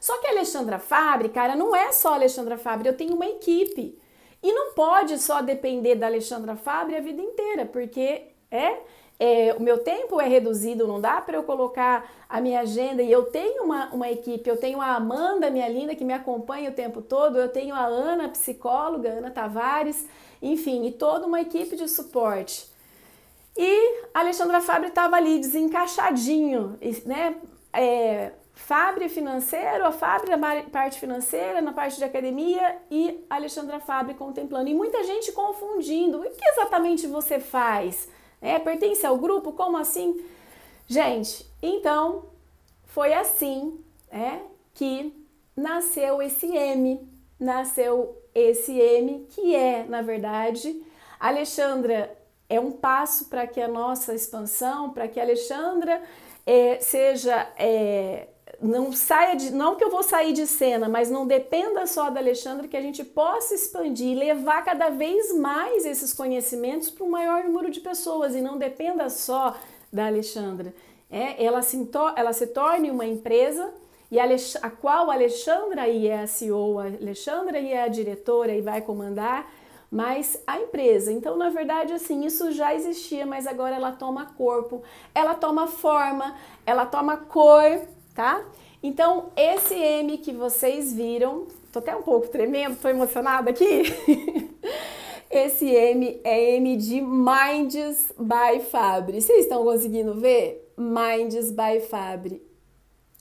Só 0.00 0.18
que 0.18 0.26
a 0.26 0.30
Alexandra 0.30 0.78
Fabre, 0.78 1.28
cara, 1.28 1.54
não 1.54 1.74
é 1.74 1.92
só 1.92 2.10
a 2.10 2.14
Alexandra 2.14 2.58
Fabre, 2.58 2.88
eu 2.88 2.96
tenho 2.96 3.14
uma 3.14 3.26
equipe. 3.26 3.98
E 4.42 4.52
não 4.52 4.74
pode 4.74 5.18
só 5.18 5.40
depender 5.40 5.94
da 5.94 6.06
Alexandra 6.06 6.56
Fabre 6.56 6.96
a 6.96 7.00
vida 7.00 7.22
inteira, 7.22 7.64
porque 7.64 8.32
é 8.50 8.80
é, 9.18 9.54
o 9.58 9.62
meu 9.62 9.78
tempo 9.78 10.20
é 10.20 10.26
reduzido, 10.26 10.86
não 10.86 11.00
dá 11.00 11.20
para 11.20 11.36
eu 11.36 11.44
colocar 11.44 12.10
a 12.28 12.40
minha 12.40 12.60
agenda 12.60 13.02
e 13.02 13.12
eu 13.12 13.24
tenho 13.24 13.62
uma, 13.62 13.86
uma 13.92 14.10
equipe, 14.10 14.48
eu 14.48 14.56
tenho 14.56 14.80
a 14.80 14.96
Amanda, 14.96 15.50
minha 15.50 15.68
linda, 15.68 15.94
que 15.94 16.04
me 16.04 16.12
acompanha 16.12 16.70
o 16.70 16.74
tempo 16.74 17.00
todo, 17.00 17.38
eu 17.38 17.48
tenho 17.48 17.74
a 17.74 17.84
Ana, 17.84 18.28
psicóloga, 18.28 19.10
Ana 19.10 19.30
Tavares, 19.30 20.06
enfim, 20.40 20.86
e 20.86 20.92
toda 20.92 21.26
uma 21.26 21.40
equipe 21.40 21.76
de 21.76 21.88
suporte. 21.88 22.70
E 23.56 24.06
a 24.14 24.20
Alexandra 24.20 24.60
Fabre 24.60 24.88
estava 24.88 25.16
ali 25.16 25.38
desencaixadinho, 25.38 26.78
né? 27.04 27.36
É, 27.72 28.32
Fabre 28.54 29.08
financeiro, 29.08 29.84
a 29.86 29.92
Fabre 29.92 30.34
na 30.34 30.62
parte 30.70 31.00
financeira, 31.00 31.60
na 31.60 31.72
parte 31.72 31.96
de 31.96 32.04
academia 32.04 32.76
e 32.90 33.24
a 33.28 33.36
Alexandra 33.36 33.80
Fabre 33.80 34.14
contemplando. 34.14 34.68
E 34.68 34.74
muita 34.74 35.02
gente 35.04 35.32
confundindo. 35.32 36.20
O 36.20 36.22
que 36.22 36.48
exatamente 36.48 37.06
você 37.06 37.40
faz? 37.40 38.08
É, 38.42 38.58
pertence 38.58 39.06
ao 39.06 39.16
grupo? 39.16 39.52
Como 39.52 39.76
assim? 39.76 40.22
Gente, 40.88 41.46
então 41.62 42.24
foi 42.86 43.14
assim 43.14 43.78
é, 44.10 44.40
que 44.74 45.14
nasceu 45.56 46.20
esse 46.20 46.54
M, 46.54 47.00
nasceu 47.38 48.20
esse 48.34 48.76
M, 48.78 49.26
que 49.30 49.54
é, 49.54 49.84
na 49.84 50.02
verdade, 50.02 50.82
Alexandra 51.20 52.14
é 52.48 52.58
um 52.58 52.72
passo 52.72 53.26
para 53.26 53.46
que 53.46 53.60
a 53.60 53.68
nossa 53.68 54.12
expansão, 54.12 54.90
para 54.90 55.06
que 55.06 55.20
a 55.20 55.22
Alexandra 55.22 56.02
é, 56.44 56.80
seja 56.80 57.48
é, 57.56 58.26
não 58.62 58.92
saia 58.92 59.34
de, 59.34 59.50
não 59.50 59.74
que 59.74 59.82
eu 59.82 59.90
vou 59.90 60.04
sair 60.04 60.32
de 60.32 60.46
cena, 60.46 60.88
mas 60.88 61.10
não 61.10 61.26
dependa 61.26 61.84
só 61.84 62.08
da 62.08 62.20
Alexandra, 62.20 62.68
que 62.68 62.76
a 62.76 62.80
gente 62.80 63.04
possa 63.04 63.54
expandir 63.54 64.12
e 64.12 64.14
levar 64.14 64.64
cada 64.64 64.88
vez 64.88 65.36
mais 65.36 65.84
esses 65.84 66.12
conhecimentos 66.12 66.88
para 66.88 67.04
um 67.04 67.10
maior 67.10 67.42
número 67.42 67.70
de 67.70 67.80
pessoas 67.80 68.36
e 68.36 68.40
não 68.40 68.56
dependa 68.56 69.10
só 69.10 69.56
da 69.92 70.06
Alexandra. 70.06 70.72
É, 71.10 71.44
ela, 71.44 71.60
se, 71.60 71.90
ela 72.16 72.32
se 72.32 72.46
torne 72.46 72.90
uma 72.90 73.04
empresa 73.04 73.74
e 74.10 74.20
a, 74.20 74.24
a 74.62 74.70
qual 74.70 75.10
a 75.10 75.14
Alexandra 75.14 75.82
aí 75.82 76.06
é 76.06 76.20
a 76.20 76.26
CEO, 76.28 76.78
a 76.78 76.84
Alexandra 76.84 77.58
aí 77.58 77.72
é 77.72 77.82
a 77.82 77.88
diretora 77.88 78.54
e 78.54 78.60
vai 78.60 78.80
comandar, 78.80 79.50
mas 79.90 80.40
a 80.46 80.60
empresa. 80.60 81.10
Então, 81.10 81.36
na 81.36 81.50
verdade, 81.50 81.92
assim, 81.92 82.24
isso 82.24 82.52
já 82.52 82.72
existia, 82.74 83.26
mas 83.26 83.46
agora 83.46 83.74
ela 83.74 83.90
toma 83.90 84.26
corpo, 84.36 84.82
ela 85.14 85.34
toma 85.34 85.66
forma, 85.66 86.36
ela 86.64 86.86
toma 86.86 87.16
cor, 87.16 87.80
tá? 88.14 88.44
Então, 88.82 89.30
esse 89.36 89.74
M 89.74 90.18
que 90.18 90.32
vocês 90.32 90.92
viram, 90.92 91.46
tô 91.72 91.78
até 91.78 91.94
um 91.94 92.02
pouco 92.02 92.28
tremendo, 92.28 92.76
tô 92.80 92.88
emocionada 92.88 93.50
aqui. 93.50 93.82
esse 95.30 95.70
M 95.70 96.20
é 96.24 96.56
M 96.56 96.76
de 96.76 97.00
Minds 97.00 98.12
by 98.18 98.60
Fabri. 98.70 99.20
Vocês 99.20 99.44
estão 99.44 99.62
conseguindo 99.62 100.14
ver? 100.14 100.72
Minds 100.76 101.52
by 101.52 101.80
Fabri. 101.88 102.42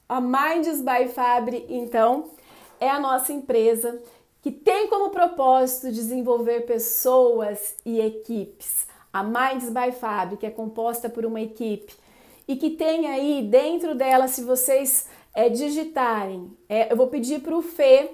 A 0.09 0.19
Minds 0.19 0.81
by 0.81 1.07
Fabri, 1.13 1.65
então, 1.69 2.31
é 2.79 2.89
a 2.89 2.99
nossa 2.99 3.31
empresa 3.31 4.01
que 4.41 4.51
tem 4.51 4.87
como 4.87 5.11
propósito 5.11 5.91
desenvolver 5.91 6.61
pessoas 6.65 7.75
e 7.85 8.01
equipes. 8.01 8.87
A 9.13 9.23
Minds 9.23 9.69
by 9.69 9.91
Fabri, 9.91 10.37
que 10.37 10.45
é 10.45 10.49
composta 10.49 11.07
por 11.07 11.23
uma 11.23 11.39
equipe 11.39 11.93
e 12.47 12.55
que 12.55 12.69
tem 12.71 13.07
aí 13.07 13.43
dentro 13.43 13.93
dela, 13.95 14.27
se 14.27 14.43
vocês 14.43 15.07
é, 15.33 15.49
digitarem, 15.49 16.55
é, 16.67 16.91
eu 16.91 16.97
vou 16.97 17.07
pedir 17.07 17.41
para 17.41 17.55
o 17.55 17.61
Fê, 17.61 18.11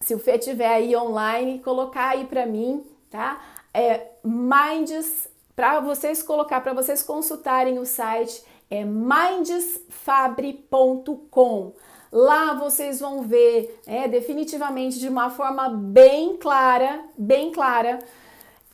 se 0.00 0.14
o 0.14 0.18
Fê 0.18 0.38
tiver 0.38 0.68
aí 0.68 0.94
online, 0.96 1.60
colocar 1.60 2.10
aí 2.10 2.26
para 2.26 2.44
mim, 2.46 2.84
tá? 3.10 3.40
É, 3.72 4.08
Minds, 4.22 5.28
para 5.56 5.80
vocês 5.80 6.22
colocar, 6.22 6.60
para 6.60 6.72
vocês 6.72 7.02
consultarem 7.02 7.78
o 7.78 7.86
site, 7.86 8.42
é 8.70 8.84
mindsfabre.com. 8.84 11.72
Lá 12.12 12.54
vocês 12.54 13.00
vão 13.00 13.22
ver, 13.22 13.80
é, 13.86 14.06
definitivamente 14.06 15.00
de 15.00 15.08
uma 15.08 15.30
forma 15.30 15.68
bem 15.68 16.36
clara, 16.36 17.02
bem 17.18 17.50
clara, 17.50 17.98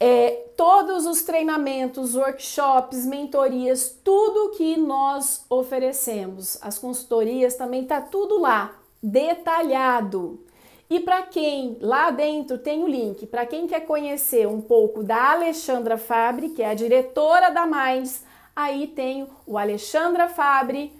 é, 0.02 0.46
todos 0.56 1.04
os 1.04 1.22
treinamentos, 1.22 2.14
workshops, 2.16 3.04
mentorias, 3.04 4.00
tudo 4.02 4.56
que 4.56 4.78
nós 4.78 5.44
oferecemos, 5.50 6.58
as 6.62 6.78
consultorias 6.78 7.54
também 7.54 7.84
tá 7.84 8.00
tudo 8.00 8.40
lá, 8.40 8.74
detalhado. 9.02 10.42
E 10.88 10.98
para 10.98 11.22
quem 11.22 11.76
lá 11.80 12.10
dentro 12.10 12.58
tem 12.58 12.82
o 12.82 12.88
link, 12.88 13.26
para 13.26 13.46
quem 13.46 13.66
quer 13.66 13.80
conhecer 13.80 14.48
um 14.48 14.60
pouco 14.60 15.04
da 15.04 15.32
Alexandra 15.32 15.98
Fabre, 15.98 16.48
que 16.48 16.62
é 16.62 16.70
a 16.70 16.74
diretora 16.74 17.50
da 17.50 17.66
Minds, 17.66 18.24
aí 18.56 18.86
tenho 18.88 19.28
o 19.46 19.56
Alexandra 19.56 20.28
Fabre, 20.28 20.92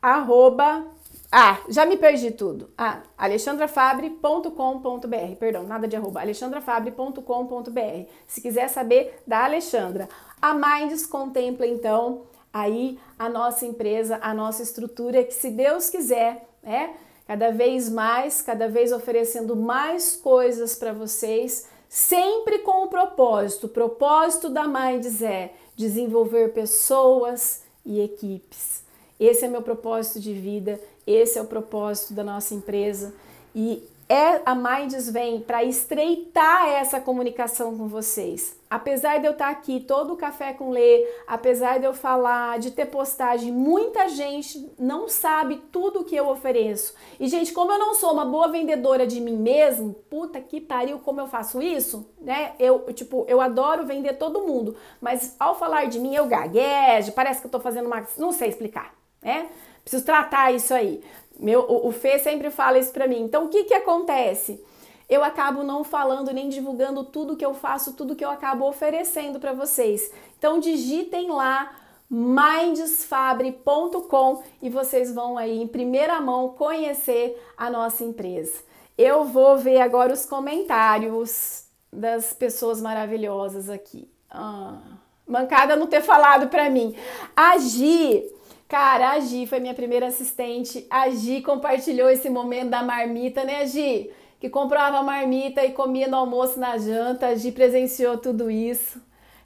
arroba, 0.00 0.86
ah, 1.30 1.60
já 1.68 1.84
me 1.84 1.96
perdi 1.96 2.30
tudo. 2.30 2.70
Ah, 2.78 3.02
alexandrafabre.com.br, 3.18 5.36
perdão, 5.38 5.64
nada 5.64 5.88
de 5.88 5.96
arroba, 5.96 6.20
alexandrafabre.com.br. 6.20 8.10
Se 8.26 8.40
quiser 8.40 8.68
saber 8.68 9.22
da 9.26 9.44
Alexandra. 9.44 10.08
A 10.40 10.54
Minds 10.54 11.04
contempla 11.06 11.66
então 11.66 12.22
aí 12.52 12.98
a 13.18 13.28
nossa 13.28 13.66
empresa, 13.66 14.18
a 14.22 14.32
nossa 14.32 14.62
estrutura, 14.62 15.24
que 15.24 15.34
se 15.34 15.50
Deus 15.50 15.90
quiser, 15.90 16.48
né, 16.62 16.94
cada 17.26 17.50
vez 17.50 17.90
mais, 17.90 18.40
cada 18.40 18.68
vez 18.68 18.92
oferecendo 18.92 19.56
mais 19.56 20.16
coisas 20.16 20.76
para 20.76 20.92
vocês, 20.92 21.66
sempre 21.88 22.60
com 22.60 22.84
o 22.84 22.88
propósito. 22.88 23.66
O 23.66 23.70
propósito 23.70 24.48
da 24.48 24.66
Minds 24.66 25.22
é 25.22 25.52
desenvolver 25.74 26.52
pessoas 26.52 27.62
e 27.84 28.00
equipes. 28.00 28.84
Esse 29.18 29.44
é 29.44 29.48
meu 29.48 29.62
propósito 29.62 30.20
de 30.20 30.32
vida, 30.32 30.80
esse 31.06 31.38
é 31.38 31.42
o 31.42 31.46
propósito 31.46 32.14
da 32.14 32.24
nossa 32.24 32.54
empresa 32.54 33.14
e 33.54 33.82
é 34.08 34.40
a 34.46 34.54
Minds 34.54 35.10
vem 35.10 35.40
para 35.40 35.64
estreitar 35.64 36.68
essa 36.68 37.00
comunicação 37.00 37.76
com 37.76 37.88
vocês. 37.88 38.56
Apesar 38.70 39.18
de 39.18 39.26
eu 39.26 39.32
estar 39.32 39.48
aqui 39.48 39.80
todo 39.80 40.12
o 40.12 40.16
café 40.16 40.52
com 40.52 40.70
lê, 40.70 41.04
apesar 41.26 41.78
de 41.78 41.86
eu 41.86 41.92
falar, 41.92 42.58
de 42.58 42.70
ter 42.70 42.86
postagem, 42.86 43.50
muita 43.50 44.08
gente 44.08 44.70
não 44.78 45.08
sabe 45.08 45.60
tudo 45.72 46.00
o 46.00 46.04
que 46.04 46.14
eu 46.14 46.28
ofereço. 46.28 46.94
E 47.18 47.26
gente, 47.26 47.52
como 47.52 47.72
eu 47.72 47.78
não 47.78 47.94
sou 47.94 48.12
uma 48.12 48.24
boa 48.24 48.48
vendedora 48.48 49.06
de 49.06 49.20
mim 49.20 49.36
mesmo, 49.36 49.94
puta 50.08 50.40
que 50.40 50.60
pariu, 50.60 51.00
como 51.00 51.20
eu 51.20 51.26
faço 51.26 51.60
isso, 51.60 52.08
né? 52.20 52.52
Eu, 52.60 52.92
tipo, 52.92 53.24
eu 53.28 53.40
adoro 53.40 53.86
vender 53.86 54.14
todo 54.14 54.46
mundo, 54.46 54.76
mas 55.00 55.34
ao 55.38 55.58
falar 55.58 55.86
de 55.86 55.98
mim 55.98 56.14
eu 56.14 56.26
gaguejo, 56.26 57.12
parece 57.12 57.40
que 57.40 57.46
eu 57.46 57.50
tô 57.50 57.58
fazendo 57.58 57.86
uma, 57.86 58.06
não 58.16 58.30
sei 58.30 58.48
explicar, 58.48 58.94
né? 59.20 59.48
Preciso 59.86 60.04
tratar 60.04 60.52
isso 60.52 60.74
aí. 60.74 61.00
Meu, 61.38 61.60
o, 61.60 61.86
o 61.86 61.92
Fê 61.92 62.18
sempre 62.18 62.50
fala 62.50 62.76
isso 62.76 62.92
para 62.92 63.06
mim. 63.06 63.20
Então, 63.20 63.44
o 63.44 63.48
que 63.48 63.62
que 63.62 63.74
acontece? 63.74 64.60
Eu 65.08 65.22
acabo 65.22 65.62
não 65.62 65.84
falando 65.84 66.32
nem 66.32 66.48
divulgando 66.48 67.04
tudo 67.04 67.36
que 67.36 67.46
eu 67.46 67.54
faço, 67.54 67.92
tudo 67.92 68.16
que 68.16 68.24
eu 68.24 68.30
acabo 68.30 68.66
oferecendo 68.66 69.38
para 69.38 69.52
vocês. 69.52 70.10
Então, 70.36 70.58
digitem 70.58 71.30
lá 71.30 71.70
mindsfabre.com 72.10 74.42
e 74.60 74.68
vocês 74.68 75.14
vão 75.14 75.38
aí 75.38 75.62
em 75.62 75.68
primeira 75.68 76.20
mão 76.20 76.48
conhecer 76.48 77.40
a 77.56 77.70
nossa 77.70 78.02
empresa. 78.02 78.64
Eu 78.98 79.24
vou 79.24 79.56
ver 79.56 79.80
agora 79.80 80.12
os 80.12 80.26
comentários 80.26 81.68
das 81.92 82.32
pessoas 82.32 82.80
maravilhosas 82.80 83.70
aqui. 83.70 84.10
Ah, 84.28 84.80
mancada 85.24 85.76
não 85.76 85.86
ter 85.86 86.02
falado 86.02 86.48
para 86.48 86.68
mim. 86.68 86.96
A 87.36 87.56
Gi 87.58 88.34
Cara, 88.68 89.10
a 89.10 89.20
Gi 89.20 89.46
foi 89.46 89.60
minha 89.60 89.74
primeira 89.74 90.06
assistente. 90.06 90.86
A 90.90 91.08
Gi 91.10 91.40
compartilhou 91.40 92.10
esse 92.10 92.28
momento 92.28 92.70
da 92.70 92.82
marmita, 92.82 93.44
né, 93.44 93.66
Gi? 93.66 94.10
Que 94.40 94.50
comprava 94.50 95.02
marmita 95.02 95.64
e 95.64 95.72
comia 95.72 96.08
no 96.08 96.16
almoço, 96.16 96.58
na 96.58 96.76
janta. 96.76 97.28
A 97.28 97.34
Gi 97.34 97.52
presenciou 97.52 98.18
tudo 98.18 98.50
isso. 98.50 99.00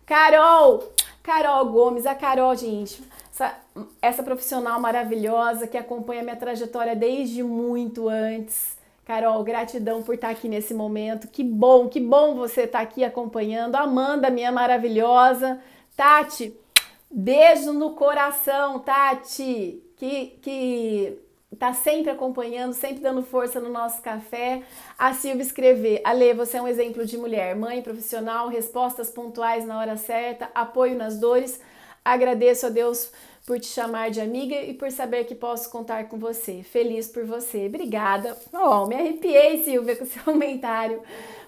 Carol! 0.07 0.93
Carol 1.23 1.67
Gomes, 1.67 2.07
a 2.07 2.15
Carol, 2.15 2.57
gente, 2.57 3.03
essa, 3.31 3.55
essa 4.01 4.23
profissional 4.23 4.81
maravilhosa 4.81 5.67
que 5.67 5.77
acompanha 5.77 6.23
minha 6.23 6.37
trajetória 6.37 6.97
desde 6.97 7.43
muito 7.43 8.09
antes. 8.09 8.79
Carol, 9.05 9.43
gratidão 9.45 10.03
por 10.03 10.15
estar 10.15 10.31
aqui 10.31 10.49
nesse 10.49 10.73
momento. 10.73 11.29
Que 11.29 11.45
bom, 11.45 11.89
que 11.89 12.01
bom 12.01 12.35
você 12.35 12.63
estar 12.63 12.81
aqui 12.81 13.05
acompanhando. 13.05 13.75
Amanda, 13.77 14.31
minha 14.31 14.51
maravilhosa. 14.51 15.61
Tati, 15.97 16.55
Beijo 17.11 17.73
no 17.73 17.91
coração, 17.91 18.79
Tati, 18.79 19.83
que, 19.97 20.39
que 20.41 21.19
tá 21.59 21.73
sempre 21.73 22.11
acompanhando, 22.11 22.73
sempre 22.73 23.01
dando 23.01 23.23
força 23.25 23.59
no 23.59 23.69
nosso 23.69 24.01
café. 24.01 24.63
A 24.97 25.13
Silvia 25.13 25.43
escrever, 25.43 26.01
Ale, 26.05 26.33
você 26.35 26.59
é 26.59 26.63
um 26.63 26.69
exemplo 26.69 27.05
de 27.05 27.19
mulher, 27.19 27.57
mãe 27.57 27.83
profissional, 27.83 28.49
respostas 28.49 29.11
pontuais 29.11 29.67
na 29.67 29.77
hora 29.79 29.97
certa, 29.97 30.51
apoio 30.55 30.97
nas 30.97 31.19
dores. 31.19 31.61
Agradeço 32.05 32.67
a 32.67 32.69
Deus 32.69 33.11
por 33.45 33.59
te 33.59 33.67
chamar 33.67 34.11
de 34.11 34.21
amiga 34.21 34.55
e 34.63 34.73
por 34.73 34.93
saber 34.93 35.25
que 35.25 35.35
posso 35.35 35.69
contar 35.69 36.09
com 36.09 36.17
você. 36.17 36.63
Feliz 36.63 37.09
por 37.09 37.25
você. 37.25 37.67
Obrigada. 37.67 38.37
Oh, 38.53 38.87
me 38.87 38.95
arrepiei, 38.95 39.65
Silvia, 39.65 39.97
com 39.97 40.07
seu 40.07 40.23
comentário. 40.25 41.03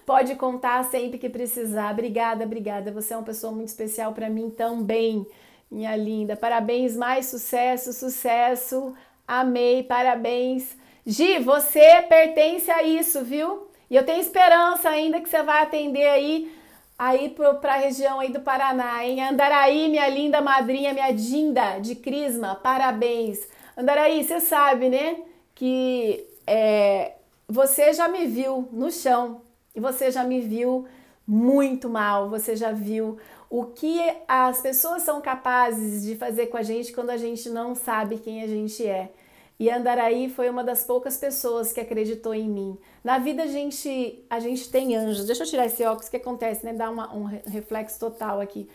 Pode 0.05 0.35
contar 0.35 0.83
sempre 0.83 1.17
que 1.17 1.29
precisar. 1.29 1.93
Obrigada, 1.93 2.43
obrigada. 2.43 2.91
Você 2.91 3.13
é 3.13 3.17
uma 3.17 3.23
pessoa 3.23 3.53
muito 3.53 3.69
especial 3.69 4.11
para 4.11 4.29
mim 4.29 4.49
também 4.49 5.25
minha 5.73 5.95
linda. 5.95 6.35
Parabéns, 6.35 6.95
mais 6.95 7.25
sucesso, 7.25 7.91
sucesso. 7.91 8.93
Amei, 9.27 9.83
parabéns. 9.83 10.77
Gi, 11.05 11.39
você 11.39 12.01
pertence 12.03 12.71
a 12.71 12.83
isso, 12.83 13.23
viu? 13.23 13.67
E 13.89 13.95
eu 13.95 14.05
tenho 14.05 14.21
esperança 14.21 14.89
ainda 14.89 15.19
que 15.19 15.29
você 15.29 15.43
vai 15.43 15.63
atender 15.63 16.07
aí 16.07 16.51
aí 16.97 17.35
para 17.59 17.73
a 17.73 17.77
região 17.77 18.19
aí 18.19 18.31
do 18.31 18.39
Paraná, 18.39 19.03
em 19.05 19.21
Andaraí, 19.21 19.89
minha 19.89 20.07
linda 20.07 20.41
madrinha, 20.41 20.93
minha 20.93 21.11
Dinda 21.11 21.79
de 21.79 21.95
Crisma, 21.95 22.55
parabéns. 22.55 23.47
Andaraí, 23.75 24.23
você 24.23 24.39
sabe, 24.39 24.87
né, 24.87 25.17
que 25.55 26.25
é, 26.45 27.13
você 27.47 27.91
já 27.93 28.07
me 28.07 28.25
viu 28.25 28.69
no 28.71 28.91
chão 28.91 29.41
e 29.75 29.79
você 29.79 30.11
já 30.11 30.23
me 30.23 30.39
viu 30.39 30.87
muito 31.27 31.89
mal, 31.89 32.29
você 32.29 32.55
já 32.55 32.71
viu 32.71 33.17
o 33.53 33.65
que 33.65 33.99
as 34.27 34.61
pessoas 34.61 35.03
são 35.03 35.21
capazes 35.21 36.01
de 36.01 36.15
fazer 36.15 36.47
com 36.47 36.57
a 36.57 36.63
gente 36.63 36.91
quando 36.91 37.11
a 37.11 37.17
gente 37.17 37.51
não 37.51 37.75
sabe 37.75 38.17
quem 38.17 38.41
a 38.41 38.47
gente 38.47 38.83
é. 38.83 39.11
E 39.59 39.69
Andaraí 39.69 40.27
foi 40.27 40.49
uma 40.49 40.63
das 40.63 40.83
poucas 40.83 41.17
pessoas 41.17 41.71
que 41.71 41.79
acreditou 41.79 42.33
em 42.33 42.49
mim. 42.49 42.75
Na 43.03 43.19
vida 43.19 43.43
a 43.43 43.45
gente, 43.45 44.25
a 44.27 44.39
gente 44.39 44.71
tem 44.71 44.95
anjos. 44.95 45.27
Deixa 45.27 45.43
eu 45.43 45.47
tirar 45.47 45.67
esse 45.67 45.83
óculos 45.83 46.09
que 46.09 46.17
acontece, 46.17 46.65
né? 46.65 46.73
Dá 46.73 46.89
uma, 46.89 47.15
um 47.15 47.25
reflexo 47.25 47.99
total 47.99 48.41
aqui. 48.41 48.67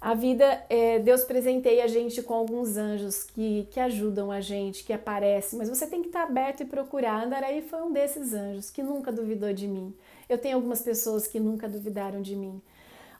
A 0.00 0.14
vida, 0.14 0.64
é, 0.68 0.98
Deus 0.98 1.22
presenteia 1.22 1.84
a 1.84 1.88
gente 1.88 2.20
com 2.20 2.34
alguns 2.34 2.76
anjos 2.76 3.22
que, 3.22 3.68
que 3.70 3.78
ajudam 3.78 4.32
a 4.32 4.40
gente, 4.40 4.82
que 4.82 4.92
aparecem, 4.92 5.56
mas 5.56 5.68
você 5.68 5.86
tem 5.86 6.02
que 6.02 6.08
estar 6.08 6.24
aberto 6.24 6.64
e 6.64 6.66
procurar. 6.66 7.24
Andaraí 7.24 7.62
foi 7.62 7.80
um 7.82 7.92
desses 7.92 8.34
anjos 8.34 8.68
que 8.68 8.82
nunca 8.82 9.12
duvidou 9.12 9.52
de 9.52 9.68
mim. 9.68 9.94
Eu 10.28 10.38
tenho 10.38 10.56
algumas 10.56 10.82
pessoas 10.82 11.28
que 11.28 11.38
nunca 11.38 11.68
duvidaram 11.68 12.20
de 12.20 12.34
mim 12.34 12.60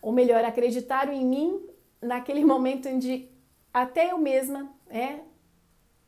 ou 0.01 0.13
melhor, 0.13 0.45
acreditaram 0.45 1.13
em 1.13 1.25
mim 1.25 1.61
naquele 2.01 2.45
momento 2.47 2.89
onde 2.89 3.29
até 3.73 4.13
eu 4.13 4.19
mesma 4.19 4.69
é, 4.89 5.21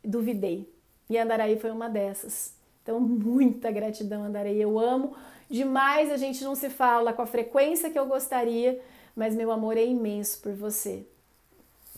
duvidei. 0.04 0.72
E 1.08 1.18
Andaraí 1.18 1.58
foi 1.58 1.70
uma 1.70 1.88
dessas. 1.88 2.54
Então, 2.82 3.00
muita 3.00 3.70
gratidão, 3.70 4.24
Andaraí. 4.24 4.60
Eu 4.60 4.78
amo 4.78 5.14
demais. 5.48 6.10
A 6.10 6.16
gente 6.16 6.42
não 6.44 6.54
se 6.54 6.70
fala 6.70 7.12
com 7.12 7.22
a 7.22 7.26
frequência 7.26 7.90
que 7.90 7.98
eu 7.98 8.06
gostaria, 8.06 8.80
mas 9.14 9.34
meu 9.34 9.50
amor 9.50 9.76
é 9.76 9.84
imenso 9.84 10.40
por 10.40 10.52
você. 10.52 11.04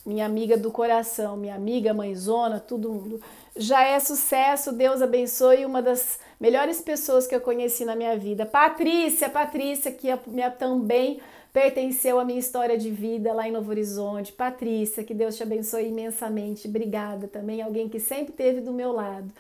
Minha 0.04 0.26
amiga 0.26 0.56
do 0.56 0.70
coração, 0.72 1.36
minha 1.36 1.54
amiga, 1.54 1.94
mãezona, 1.94 2.58
todo 2.58 2.90
mundo. 2.90 3.20
Já 3.54 3.84
é 3.84 4.00
sucesso, 4.00 4.72
Deus 4.72 5.00
abençoe. 5.00 5.64
Uma 5.64 5.80
das 5.80 6.18
melhores 6.40 6.80
pessoas 6.80 7.26
que 7.26 7.34
eu 7.34 7.40
conheci 7.40 7.84
na 7.84 7.94
minha 7.94 8.16
vida. 8.16 8.44
Patrícia, 8.44 9.28
Patrícia, 9.28 9.92
que 9.92 10.10
é 10.10 10.18
minha 10.26 10.50
também 10.50 11.20
pertenceu 11.52 12.18
à 12.18 12.24
minha 12.24 12.38
história 12.38 12.78
de 12.78 12.90
vida 12.90 13.32
lá 13.32 13.46
em 13.46 13.52
Novo 13.52 13.70
Horizonte. 13.70 14.32
Patrícia, 14.32 15.04
que 15.04 15.12
Deus 15.12 15.36
te 15.36 15.42
abençoe 15.42 15.88
imensamente. 15.88 16.66
Obrigada 16.66 17.28
também, 17.28 17.60
alguém 17.60 17.88
que 17.88 18.00
sempre 18.00 18.30
esteve 18.30 18.60
do 18.60 18.72
meu 18.72 18.92
lado. 18.92 19.30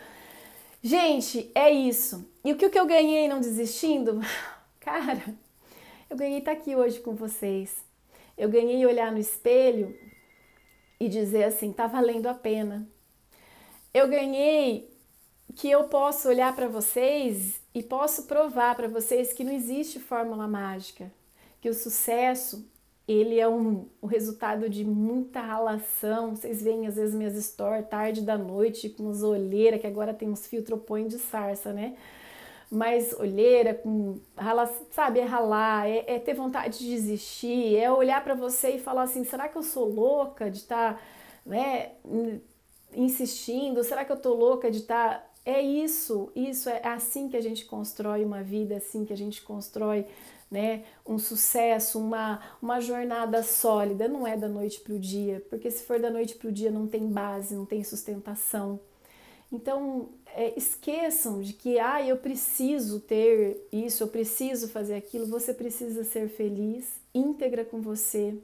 Gente, 0.82 1.50
é 1.54 1.70
isso. 1.70 2.28
E 2.44 2.52
o 2.52 2.56
que 2.56 2.78
eu 2.78 2.86
ganhei 2.86 3.28
não 3.28 3.40
desistindo? 3.40 4.20
Cara, 4.78 5.22
eu 6.10 6.16
ganhei 6.16 6.38
estar 6.38 6.52
aqui 6.52 6.76
hoje 6.76 7.00
com 7.00 7.14
vocês. 7.14 7.76
Eu 8.36 8.48
ganhei 8.48 8.84
olhar 8.84 9.10
no 9.10 9.18
espelho 9.18 9.96
e 11.00 11.08
dizer 11.08 11.44
assim, 11.44 11.72
tá 11.72 11.86
valendo 11.86 12.26
a 12.26 12.34
pena. 12.34 12.86
Eu 13.94 14.08
ganhei 14.08 14.90
que 15.54 15.70
eu 15.70 15.84
posso 15.84 16.28
olhar 16.28 16.54
para 16.54 16.66
vocês 16.66 17.60
e 17.74 17.82
posso 17.82 18.24
provar 18.24 18.74
para 18.74 18.88
vocês 18.88 19.32
que 19.32 19.44
não 19.44 19.52
existe 19.52 19.98
fórmula 19.98 20.48
mágica 20.48 21.10
que 21.62 21.70
o 21.70 21.74
sucesso 21.74 22.68
ele 23.06 23.38
é 23.38 23.48
um, 23.48 23.86
o 24.00 24.06
resultado 24.06 24.68
de 24.68 24.84
muita 24.84 25.40
ralação. 25.40 26.34
Vocês 26.34 26.60
veem 26.60 26.86
às 26.86 26.96
vezes 26.96 27.14
minhas 27.14 27.34
stories 27.42 27.88
tarde 27.88 28.20
da 28.20 28.36
noite 28.36 28.90
com 28.90 29.08
as 29.08 29.22
olheiras, 29.22 29.80
que 29.80 29.86
agora 29.86 30.12
tem 30.12 30.28
uns 30.28 30.46
filtro 30.46 30.76
põe 30.76 31.06
de 31.06 31.18
sarça, 31.18 31.72
né? 31.72 31.96
Mas 32.70 33.12
olheira, 33.12 33.74
com 33.74 34.18
rala, 34.36 34.66
sabe, 34.90 35.20
é 35.20 35.24
ralar, 35.24 35.88
é, 35.88 36.04
é 36.14 36.18
ter 36.18 36.34
vontade 36.34 36.78
de 36.80 36.86
desistir, 36.86 37.76
é 37.76 37.90
olhar 37.92 38.24
para 38.24 38.34
você 38.34 38.70
e 38.70 38.80
falar 38.80 39.02
assim: 39.02 39.24
será 39.24 39.48
que 39.48 39.56
eu 39.56 39.62
sou 39.62 39.88
louca 39.88 40.50
de 40.50 40.58
estar, 40.58 40.94
tá, 40.94 41.00
né, 41.46 41.92
insistindo? 42.94 43.84
Será 43.84 44.04
que 44.04 44.10
eu 44.10 44.16
tô 44.20 44.34
louca 44.34 44.70
de 44.70 44.78
estar 44.78 45.18
tá 45.18 45.26
É 45.44 45.60
isso, 45.60 46.32
isso 46.34 46.68
é 46.68 46.80
assim 46.88 47.28
que 47.28 47.36
a 47.36 47.42
gente 47.42 47.66
constrói 47.66 48.24
uma 48.24 48.42
vida, 48.42 48.76
assim 48.78 49.04
que 49.04 49.12
a 49.12 49.16
gente 49.16 49.42
constrói 49.42 50.06
né, 50.52 50.84
um 51.06 51.18
sucesso, 51.18 51.98
uma, 51.98 52.38
uma 52.60 52.78
jornada 52.78 53.42
sólida. 53.42 54.06
Não 54.06 54.26
é 54.26 54.36
da 54.36 54.46
noite 54.46 54.80
para 54.80 54.92
o 54.92 54.98
dia, 54.98 55.42
porque 55.48 55.70
se 55.70 55.82
for 55.84 55.98
da 55.98 56.10
noite 56.10 56.34
para 56.34 56.48
o 56.48 56.52
dia 56.52 56.70
não 56.70 56.86
tem 56.86 57.08
base, 57.08 57.54
não 57.54 57.64
tem 57.64 57.82
sustentação. 57.82 58.78
Então, 59.50 60.10
é, 60.34 60.52
esqueçam 60.56 61.40
de 61.40 61.54
que, 61.54 61.78
ah, 61.78 62.06
eu 62.06 62.18
preciso 62.18 63.00
ter 63.00 63.66
isso, 63.72 64.02
eu 64.02 64.08
preciso 64.08 64.68
fazer 64.68 64.94
aquilo. 64.94 65.26
Você 65.26 65.54
precisa 65.54 66.04
ser 66.04 66.28
feliz, 66.28 67.00
íntegra 67.14 67.64
com 67.64 67.80
você, 67.80 68.34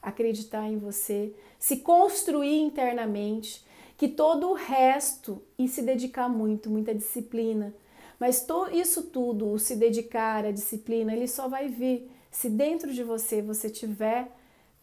acreditar 0.00 0.70
em 0.70 0.78
você, 0.78 1.32
se 1.58 1.78
construir 1.78 2.60
internamente, 2.60 3.64
que 3.98 4.06
todo 4.06 4.50
o 4.50 4.54
resto 4.54 5.42
e 5.58 5.66
se 5.66 5.82
dedicar 5.82 6.28
muito, 6.28 6.70
muita 6.70 6.94
disciplina. 6.94 7.74
Mas 8.18 8.44
to, 8.44 8.68
isso 8.72 9.04
tudo, 9.04 9.50
o 9.50 9.58
se 9.58 9.76
dedicar, 9.76 10.44
a 10.44 10.50
disciplina, 10.50 11.12
ele 11.12 11.28
só 11.28 11.48
vai 11.48 11.68
vir 11.68 12.10
se 12.30 12.48
dentro 12.48 12.92
de 12.92 13.02
você 13.02 13.42
você 13.42 13.68
tiver 13.70 14.30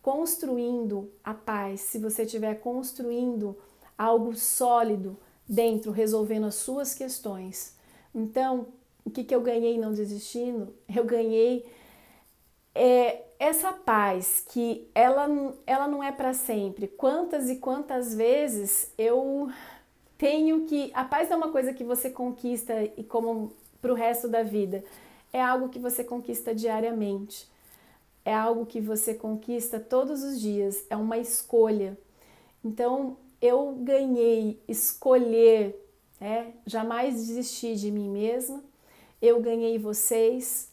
construindo 0.02 1.12
a 1.24 1.34
paz, 1.34 1.82
se 1.82 1.98
você 1.98 2.24
estiver 2.24 2.56
construindo 2.56 3.58
algo 3.98 4.36
sólido 4.36 5.18
dentro, 5.48 5.92
resolvendo 5.92 6.46
as 6.46 6.56
suas 6.56 6.94
questões. 6.94 7.78
Então, 8.14 8.68
o 9.06 9.10
que, 9.10 9.24
que 9.24 9.34
eu 9.34 9.42
ganhei 9.42 9.78
não 9.78 9.94
desistindo? 9.94 10.74
Eu 10.94 11.06
ganhei 11.06 11.66
é, 12.76 13.24
essa 13.40 13.72
paz 13.74 14.44
que 14.50 14.90
ela, 14.96 15.28
ela 15.68 15.88
não 15.88 16.04
é 16.04 16.12
para 16.12 16.34
sempre. 16.34 16.88
Quantas 16.88 17.50
e 17.50 17.58
quantas 17.58 18.16
vezes 18.16 18.92
eu 18.98 19.50
tenho 20.24 20.66
que. 20.66 20.90
A 20.94 21.04
paz 21.04 21.30
é 21.30 21.36
uma 21.36 21.52
coisa 21.52 21.74
que 21.74 21.84
você 21.84 22.10
conquista 22.10 22.74
e 22.96 23.04
como 23.04 23.52
para 23.82 23.92
o 23.92 23.96
resto 23.96 24.30
da 24.30 24.42
vida. 24.42 24.82
É 25.34 25.42
algo 25.42 25.68
que 25.68 25.78
você 25.78 26.02
conquista 26.02 26.56
diariamente. 26.56 27.46
É 28.24 28.34
algo 28.34 28.66
que 28.66 28.80
você 28.80 29.14
conquista 29.14 29.82
todos 29.82 30.24
os 30.24 30.40
dias. 30.40 30.86
É 30.90 30.96
uma 30.96 31.18
escolha. 31.18 31.98
Então, 32.64 33.18
eu 33.42 33.74
ganhei 33.82 34.58
escolher, 34.66 35.76
né? 36.22 36.54
jamais 36.66 37.16
desistir 37.16 37.76
de 37.76 37.92
mim 37.92 38.08
mesma, 38.08 38.64
eu 39.22 39.42
ganhei 39.42 39.78
vocês 39.78 40.72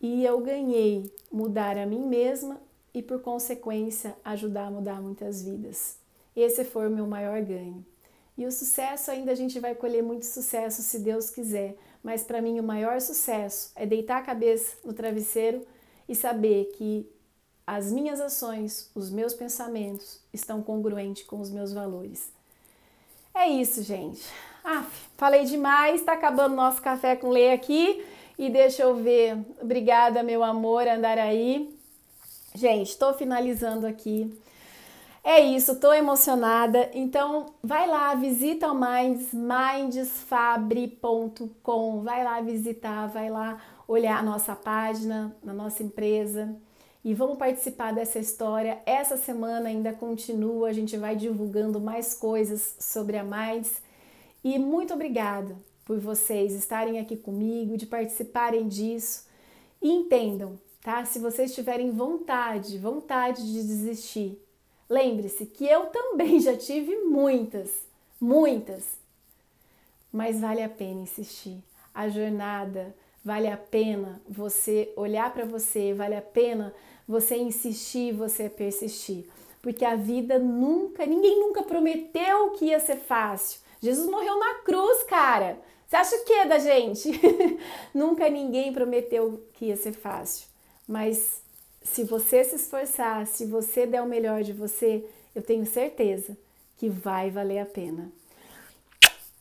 e 0.00 0.24
eu 0.24 0.38
ganhei 0.38 1.12
mudar 1.32 1.76
a 1.76 1.84
mim 1.84 2.06
mesma 2.06 2.60
e, 2.94 3.02
por 3.02 3.20
consequência, 3.20 4.14
ajudar 4.24 4.66
a 4.66 4.70
mudar 4.70 5.02
muitas 5.02 5.42
vidas. 5.42 5.98
Esse 6.36 6.62
foi 6.64 6.86
o 6.86 6.90
meu 6.92 7.08
maior 7.08 7.42
ganho. 7.42 7.84
E 8.36 8.46
o 8.46 8.52
sucesso 8.52 9.10
ainda 9.10 9.32
a 9.32 9.34
gente 9.34 9.60
vai 9.60 9.74
colher 9.74 10.02
muito 10.02 10.26
sucesso 10.26 10.82
se 10.82 10.98
Deus 10.98 11.30
quiser, 11.30 11.76
mas 12.02 12.22
para 12.22 12.42
mim 12.42 12.58
o 12.58 12.64
maior 12.64 13.00
sucesso 13.00 13.70
é 13.76 13.86
deitar 13.86 14.18
a 14.18 14.24
cabeça 14.24 14.76
no 14.84 14.92
travesseiro 14.92 15.64
e 16.08 16.14
saber 16.14 16.72
que 16.76 17.08
as 17.66 17.90
minhas 17.90 18.20
ações, 18.20 18.90
os 18.94 19.10
meus 19.10 19.32
pensamentos 19.32 20.20
estão 20.32 20.62
congruentes 20.62 21.22
com 21.24 21.40
os 21.40 21.50
meus 21.50 21.72
valores. 21.72 22.30
É 23.34 23.48
isso, 23.48 23.82
gente. 23.82 24.22
Ah, 24.62 24.84
falei 25.16 25.44
demais, 25.44 26.02
tá 26.02 26.12
acabando 26.12 26.54
nosso 26.54 26.80
café 26.82 27.16
com 27.16 27.30
lei 27.30 27.52
aqui. 27.52 28.04
E 28.38 28.50
deixa 28.50 28.82
eu 28.82 28.96
ver. 28.96 29.38
Obrigada, 29.60 30.22
meu 30.22 30.42
amor, 30.42 30.86
Andaraí. 30.86 31.74
Gente, 32.54 32.90
estou 32.90 33.14
finalizando 33.14 33.86
aqui. 33.86 34.32
É 35.26 35.40
isso, 35.40 35.80
tô 35.80 35.90
emocionada. 35.92 36.90
Então, 36.92 37.46
vai 37.62 37.88
lá, 37.88 38.14
visita 38.14 38.70
o 38.70 38.78
Minds, 38.78 39.32
mindsfabre.com. 39.32 42.02
Vai 42.02 42.22
lá 42.22 42.42
visitar, 42.42 43.06
vai 43.06 43.30
lá 43.30 43.58
olhar 43.88 44.18
a 44.18 44.22
nossa 44.22 44.54
página, 44.54 45.34
na 45.42 45.54
nossa 45.54 45.82
empresa 45.82 46.54
e 47.04 47.12
vamos 47.12 47.36
participar 47.36 47.92
dessa 47.92 48.18
história. 48.18 48.80
Essa 48.86 49.16
semana 49.16 49.68
ainda 49.68 49.92
continua, 49.92 50.68
a 50.68 50.72
gente 50.72 50.96
vai 50.96 51.14
divulgando 51.14 51.78
mais 51.78 52.14
coisas 52.14 52.74
sobre 52.78 53.18
a 53.18 53.24
Mais. 53.24 53.82
E 54.42 54.58
muito 54.58 54.94
obrigada 54.94 55.54
por 55.84 56.00
vocês 56.00 56.54
estarem 56.54 56.98
aqui 56.98 57.16
comigo, 57.16 57.76
de 57.76 57.86
participarem 57.86 58.66
disso. 58.68 59.26
E 59.82 59.90
entendam, 59.90 60.58
tá? 60.82 61.04
Se 61.04 61.18
vocês 61.18 61.54
tiverem 61.54 61.90
vontade, 61.90 62.78
vontade 62.78 63.52
de 63.52 63.62
desistir, 63.62 64.40
lembre-se 64.88 65.46
que 65.46 65.66
eu 65.66 65.86
também 65.86 66.40
já 66.40 66.56
tive 66.56 66.96
muitas, 67.02 67.70
muitas. 68.20 68.82
Mas 70.12 70.40
vale 70.40 70.62
a 70.62 70.68
pena 70.68 71.02
insistir. 71.02 71.62
A 71.94 72.08
jornada 72.08 72.94
vale 73.24 73.48
a 73.48 73.56
pena 73.56 74.20
você 74.28 74.92
olhar 74.96 75.32
para 75.32 75.44
você, 75.44 75.94
vale 75.94 76.14
a 76.14 76.22
pena 76.22 76.74
você 77.08 77.36
insistir, 77.36 78.12
você 78.12 78.48
persistir. 78.48 79.26
Porque 79.62 79.84
a 79.84 79.96
vida 79.96 80.38
nunca, 80.38 81.06
ninguém 81.06 81.40
nunca 81.40 81.62
prometeu 81.62 82.50
que 82.50 82.66
ia 82.66 82.80
ser 82.80 82.96
fácil. 82.96 83.60
Jesus 83.80 84.08
morreu 84.08 84.38
na 84.38 84.54
cruz, 84.56 85.02
cara. 85.04 85.58
Você 85.86 85.96
acha 85.96 86.16
o 86.16 86.24
que 86.24 86.44
da 86.44 86.58
gente? 86.58 87.10
nunca 87.94 88.28
ninguém 88.28 88.72
prometeu 88.72 89.42
que 89.54 89.66
ia 89.66 89.76
ser 89.76 89.92
fácil. 89.92 90.46
Mas 90.86 91.43
se 91.84 92.02
você 92.02 92.42
se 92.42 92.56
esforçar, 92.56 93.26
se 93.26 93.44
você 93.44 93.86
der 93.86 94.02
o 94.02 94.06
melhor 94.06 94.42
de 94.42 94.52
você, 94.52 95.04
eu 95.34 95.42
tenho 95.42 95.66
certeza 95.66 96.36
que 96.78 96.88
vai 96.88 97.30
valer 97.30 97.60
a 97.60 97.66
pena. 97.66 98.10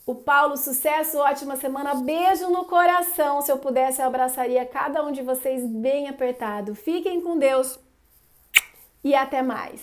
O 0.06 0.14
Paulo, 0.14 0.58
sucesso, 0.58 1.18
ótima 1.18 1.56
semana, 1.56 1.96
beijo 1.96 2.50
no 2.50 2.66
coração. 2.66 3.42
Se 3.42 3.50
eu 3.50 3.58
pudesse, 3.58 4.02
eu 4.02 4.08
abraçaria 4.08 4.66
cada 4.66 5.02
um 5.02 5.14
de 5.14 5.22
vocês 5.22 5.66
bem 5.66 6.10
apertado. 6.10 6.76
Fiquem 6.76 7.22
com 7.22 7.40
Deus 7.40 7.80
e 9.02 9.16
até 9.16 9.42
mais. 9.42 9.82